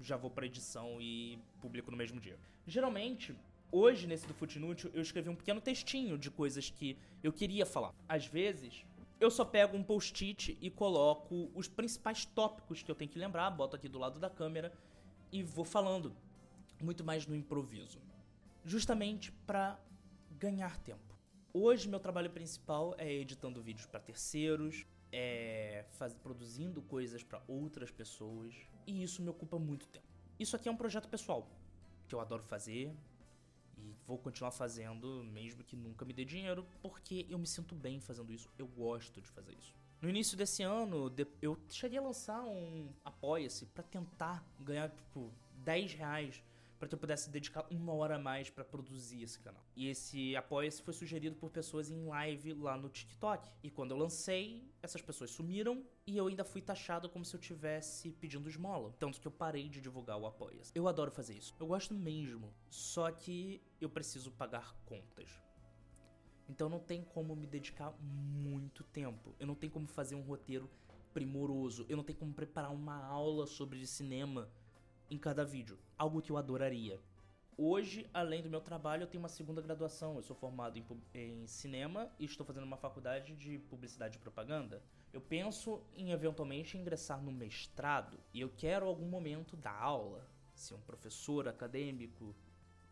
já 0.00 0.16
vou 0.16 0.30
pra 0.30 0.46
edição 0.46 1.00
e 1.00 1.38
publico 1.60 1.90
no 1.90 1.96
mesmo 1.96 2.20
dia. 2.20 2.38
Geralmente, 2.66 3.34
hoje 3.72 4.06
nesse 4.06 4.26
do 4.26 4.34
Footnote, 4.34 4.90
eu 4.92 5.00
escrevi 5.00 5.28
um 5.30 5.34
pequeno 5.34 5.60
textinho 5.60 6.18
de 6.18 6.30
coisas 6.30 6.70
que 6.70 6.96
eu 7.22 7.32
queria 7.32 7.64
falar. 7.64 7.94
Às 8.06 8.26
vezes, 8.26 8.84
eu 9.18 9.30
só 9.30 9.44
pego 9.44 9.76
um 9.76 9.82
post-it 9.82 10.56
e 10.60 10.70
coloco 10.70 11.50
os 11.54 11.68
principais 11.68 12.24
tópicos 12.24 12.82
que 12.82 12.90
eu 12.90 12.94
tenho 12.94 13.10
que 13.10 13.18
lembrar, 13.18 13.50
boto 13.50 13.76
aqui 13.76 13.88
do 13.88 13.98
lado 13.98 14.18
da 14.18 14.30
câmera 14.30 14.72
e 15.32 15.42
vou 15.42 15.64
falando. 15.64 16.14
Muito 16.80 17.04
mais 17.04 17.26
no 17.26 17.34
improviso. 17.34 18.00
Justamente 18.64 19.30
para 19.46 19.78
ganhar 20.38 20.78
tempo. 20.78 21.14
Hoje, 21.52 21.88
meu 21.88 21.98
trabalho 21.98 22.30
principal 22.30 22.94
é 22.96 23.12
editando 23.12 23.60
vídeos 23.60 23.86
para 23.86 23.98
terceiros, 24.00 24.86
é 25.12 25.84
faz, 25.90 26.14
produzindo 26.14 26.80
coisas 26.82 27.22
para 27.22 27.42
outras 27.48 27.90
pessoas, 27.90 28.54
e 28.86 29.02
isso 29.02 29.20
me 29.20 29.28
ocupa 29.28 29.58
muito 29.58 29.88
tempo. 29.88 30.06
Isso 30.38 30.54
aqui 30.54 30.68
é 30.68 30.72
um 30.72 30.76
projeto 30.76 31.08
pessoal 31.08 31.50
que 32.08 32.14
eu 32.14 32.20
adoro 32.20 32.42
fazer 32.42 32.94
e 33.76 33.94
vou 34.06 34.16
continuar 34.16 34.52
fazendo, 34.52 35.24
mesmo 35.24 35.64
que 35.64 35.76
nunca 35.76 36.04
me 36.04 36.12
dê 36.12 36.24
dinheiro, 36.24 36.66
porque 36.80 37.26
eu 37.28 37.38
me 37.38 37.46
sinto 37.46 37.74
bem 37.74 38.00
fazendo 38.00 38.32
isso, 38.32 38.48
eu 38.56 38.66
gosto 38.66 39.20
de 39.20 39.28
fazer 39.28 39.56
isso. 39.58 39.74
No 40.00 40.08
início 40.08 40.36
desse 40.36 40.62
ano, 40.62 41.12
eu 41.42 41.58
cheguei 41.68 41.98
a 41.98 42.02
lançar 42.02 42.42
um 42.42 42.88
Apoia-se 43.04 43.66
para 43.66 43.82
tentar 43.82 44.42
ganhar, 44.60 44.88
tipo, 44.88 45.30
10 45.64 45.94
reais 45.94 46.42
para 46.80 46.88
que 46.88 46.94
eu 46.94 46.98
pudesse 46.98 47.28
dedicar 47.28 47.66
uma 47.70 47.92
hora 47.92 48.16
a 48.16 48.18
mais 48.18 48.48
para 48.48 48.64
produzir 48.64 49.22
esse 49.22 49.38
canal. 49.38 49.62
E 49.76 49.88
esse 49.88 50.34
apoia-se 50.34 50.80
foi 50.80 50.94
sugerido 50.94 51.36
por 51.36 51.50
pessoas 51.50 51.90
em 51.90 52.06
live 52.06 52.54
lá 52.54 52.74
no 52.74 52.88
TikTok. 52.88 53.50
E 53.62 53.70
quando 53.70 53.90
eu 53.90 53.98
lancei, 53.98 54.66
essas 54.82 55.02
pessoas 55.02 55.30
sumiram 55.30 55.84
e 56.06 56.16
eu 56.16 56.26
ainda 56.26 56.42
fui 56.42 56.62
taxado 56.62 57.06
como 57.10 57.22
se 57.22 57.36
eu 57.36 57.40
tivesse 57.40 58.10
pedindo 58.12 58.48
esmola. 58.48 58.94
Tanto 58.98 59.20
que 59.20 59.26
eu 59.26 59.30
parei 59.30 59.68
de 59.68 59.78
divulgar 59.78 60.16
o 60.16 60.24
apoia-se. 60.24 60.72
Eu 60.74 60.88
adoro 60.88 61.10
fazer 61.10 61.34
isso. 61.34 61.54
Eu 61.60 61.66
gosto 61.66 61.92
mesmo. 61.92 62.50
Só 62.70 63.10
que 63.12 63.60
eu 63.78 63.90
preciso 63.90 64.32
pagar 64.32 64.74
contas. 64.86 65.28
Então 66.48 66.70
não 66.70 66.80
tem 66.80 67.04
como 67.04 67.36
me 67.36 67.46
dedicar 67.46 67.94
muito 68.00 68.82
tempo. 68.84 69.34
Eu 69.38 69.46
não 69.46 69.54
tenho 69.54 69.70
como 69.70 69.86
fazer 69.86 70.14
um 70.14 70.22
roteiro 70.22 70.68
primoroso. 71.12 71.84
Eu 71.90 71.98
não 71.98 72.04
tenho 72.04 72.18
como 72.18 72.32
preparar 72.32 72.72
uma 72.72 73.04
aula 73.04 73.46
sobre 73.46 73.86
cinema 73.86 74.48
em 75.10 75.18
cada 75.18 75.44
vídeo. 75.44 75.78
Algo 75.98 76.22
que 76.22 76.30
eu 76.30 76.36
adoraria. 76.36 77.00
Hoje, 77.62 78.08
além 78.14 78.42
do 78.42 78.48
meu 78.48 78.60
trabalho, 78.60 79.02
eu 79.02 79.06
tenho 79.06 79.22
uma 79.22 79.28
segunda 79.28 79.60
graduação. 79.60 80.16
Eu 80.16 80.22
sou 80.22 80.34
formado 80.34 80.78
em, 80.78 80.84
em, 81.12 81.46
cinema 81.46 82.10
e 82.18 82.24
estou 82.24 82.46
fazendo 82.46 82.64
uma 82.64 82.78
faculdade 82.78 83.34
de 83.34 83.58
publicidade 83.58 84.16
e 84.16 84.20
propaganda. 84.20 84.82
Eu 85.12 85.20
penso 85.20 85.82
em 85.94 86.10
eventualmente 86.10 86.78
ingressar 86.78 87.20
no 87.20 87.30
mestrado 87.30 88.18
e 88.32 88.40
eu 88.40 88.48
quero 88.48 88.86
algum 88.86 89.06
momento 89.06 89.56
dar 89.56 89.74
aula, 89.74 90.26
ser 90.54 90.74
um 90.74 90.80
professor 90.80 91.48
acadêmico 91.48 92.34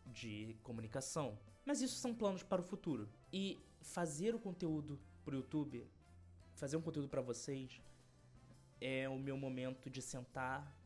de 0.05 0.55
comunicação. 0.61 1.39
Mas 1.65 1.81
isso 1.81 1.95
são 1.95 2.13
planos 2.13 2.43
para 2.43 2.61
o 2.61 2.63
futuro. 2.63 3.09
E 3.33 3.59
fazer 3.81 4.35
o 4.35 4.39
conteúdo 4.39 4.99
para 5.25 5.33
o 5.33 5.37
YouTube, 5.37 5.87
fazer 6.53 6.77
um 6.77 6.81
conteúdo 6.81 7.09
para 7.09 7.21
vocês, 7.21 7.81
é 8.79 9.09
o 9.09 9.17
meu 9.17 9.35
momento 9.35 9.89
de 9.89 10.01
sentar 10.01 10.78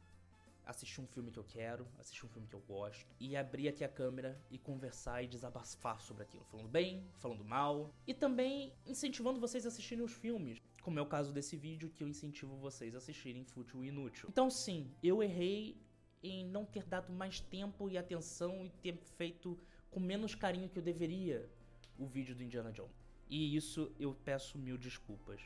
assistir 0.66 1.02
um 1.02 1.08
filme 1.08 1.32
que 1.32 1.40
eu 1.40 1.44
quero, 1.44 1.88
assistir 2.00 2.26
um 2.26 2.30
filme 2.30 2.48
que 2.48 2.56
eu 2.56 2.64
gosto, 2.68 3.16
e 3.20 3.36
abrir 3.36 3.68
aqui 3.68 3.84
a 3.84 3.90
câmera 3.90 4.40
e 4.50 4.58
conversar 4.58 5.24
e 5.24 5.28
desabafar 5.28 6.02
sobre 6.02 6.24
aquilo, 6.24 6.44
falando 6.46 6.70
bem, 6.70 7.04
falando 7.20 7.44
mal, 7.44 7.94
e 8.08 8.14
também 8.14 8.74
incentivando 8.86 9.40
vocês 9.40 9.66
a 9.66 9.70
assistirem 9.70 10.04
os 10.04 10.14
filmes, 10.14 10.62
como 10.82 11.00
é 11.00 11.02
o 11.02 11.06
caso 11.06 11.32
desse 11.32 11.56
vídeo 11.56 11.90
que 11.90 12.04
eu 12.04 12.08
incentivo 12.08 12.56
vocês 12.58 12.94
a 12.96 12.98
assistirem 12.98 13.44
Fútil 13.44 13.84
e 13.84 13.88
Inútil. 13.88 14.30
Então 14.30 14.50
sim, 14.50 14.92
eu 15.02 15.22
errei 15.22 15.78
em 16.22 16.46
não 16.46 16.66
ter 16.66 16.86
dado 16.86 17.12
mais 17.12 17.40
tempo 17.40 17.90
e 17.90 17.98
atenção 17.98 18.66
e 18.66 18.70
ter 18.70 18.98
feito 19.18 19.58
com 19.92 20.00
menos 20.00 20.34
carinho 20.34 20.70
que 20.70 20.80
eu 20.80 20.84
deveria 20.84 21.50
o 21.98 22.06
vídeo 22.06 22.34
do 22.34 22.44
Indiana 22.44 22.72
Jones. 22.72 22.92
E 23.30 23.56
isso 23.56 23.92
eu 24.00 24.14
peço 24.14 24.58
mil 24.58 24.78
desculpas. 24.78 25.42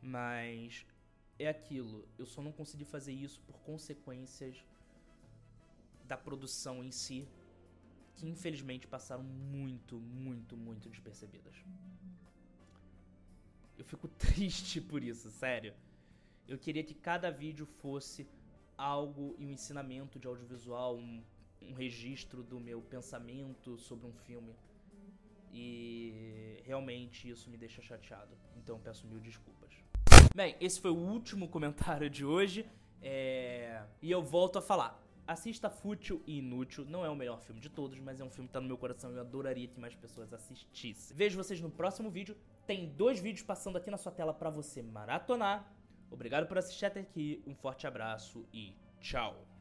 Mas 0.00 0.84
é 1.42 1.48
aquilo. 1.48 2.06
Eu 2.18 2.26
só 2.26 2.42
não 2.42 2.52
consegui 2.52 2.84
fazer 2.84 3.12
isso 3.12 3.40
por 3.40 3.58
consequências 3.60 4.64
da 6.04 6.16
produção 6.16 6.82
em 6.82 6.90
si, 6.90 7.26
que 8.16 8.28
infelizmente 8.28 8.86
passaram 8.86 9.22
muito, 9.22 9.98
muito, 9.98 10.56
muito 10.56 10.88
despercebidas. 10.88 11.54
Eu 13.78 13.84
fico 13.84 14.08
triste 14.24 14.80
por 14.80 15.02
isso, 15.02 15.30
sério. 15.30 15.74
Eu 16.46 16.58
queria 16.58 16.84
que 16.84 16.94
cada 16.94 17.30
vídeo 17.30 17.66
fosse 17.66 18.26
algo 18.76 19.34
e 19.38 19.46
um 19.46 19.50
ensinamento 19.50 20.18
de 20.18 20.26
audiovisual, 20.26 20.96
um, 20.96 21.22
um 21.62 21.72
registro 21.72 22.42
do 22.42 22.58
meu 22.60 22.80
pensamento 22.82 23.78
sobre 23.78 24.06
um 24.06 24.12
filme. 24.12 24.54
E 25.52 26.60
realmente 26.64 27.28
isso 27.28 27.50
me 27.50 27.56
deixa 27.56 27.82
chateado. 27.82 28.36
Então 28.56 28.78
peço 28.80 29.06
mil 29.06 29.20
desculpas. 29.20 29.72
Bem, 30.34 30.56
esse 30.60 30.80
foi 30.80 30.90
o 30.90 30.96
último 30.96 31.46
comentário 31.46 32.08
de 32.08 32.24
hoje. 32.24 32.66
É... 33.02 33.82
E 34.00 34.10
eu 34.10 34.22
volto 34.22 34.58
a 34.58 34.62
falar. 34.62 34.98
Assista 35.26 35.68
Fútil 35.68 36.22
e 36.26 36.38
Inútil. 36.38 36.84
Não 36.86 37.04
é 37.04 37.10
o 37.10 37.14
melhor 37.14 37.38
filme 37.40 37.60
de 37.60 37.68
todos, 37.68 37.98
mas 38.00 38.18
é 38.18 38.24
um 38.24 38.30
filme 38.30 38.48
que 38.48 38.52
tá 38.54 38.60
no 38.60 38.66
meu 38.66 38.78
coração 38.78 39.12
e 39.12 39.16
eu 39.16 39.20
adoraria 39.20 39.68
que 39.68 39.78
mais 39.78 39.94
pessoas 39.94 40.32
assistissem. 40.32 41.16
Vejo 41.16 41.36
vocês 41.36 41.60
no 41.60 41.70
próximo 41.70 42.10
vídeo. 42.10 42.36
Tem 42.66 42.88
dois 42.88 43.20
vídeos 43.20 43.44
passando 43.44 43.76
aqui 43.76 43.90
na 43.90 43.98
sua 43.98 44.10
tela 44.10 44.32
para 44.32 44.48
você 44.48 44.82
maratonar. 44.82 45.70
Obrigado 46.10 46.46
por 46.46 46.58
assistir 46.58 46.86
até 46.86 47.00
aqui. 47.00 47.42
Um 47.46 47.54
forte 47.54 47.86
abraço 47.86 48.46
e 48.52 48.74
tchau. 49.00 49.51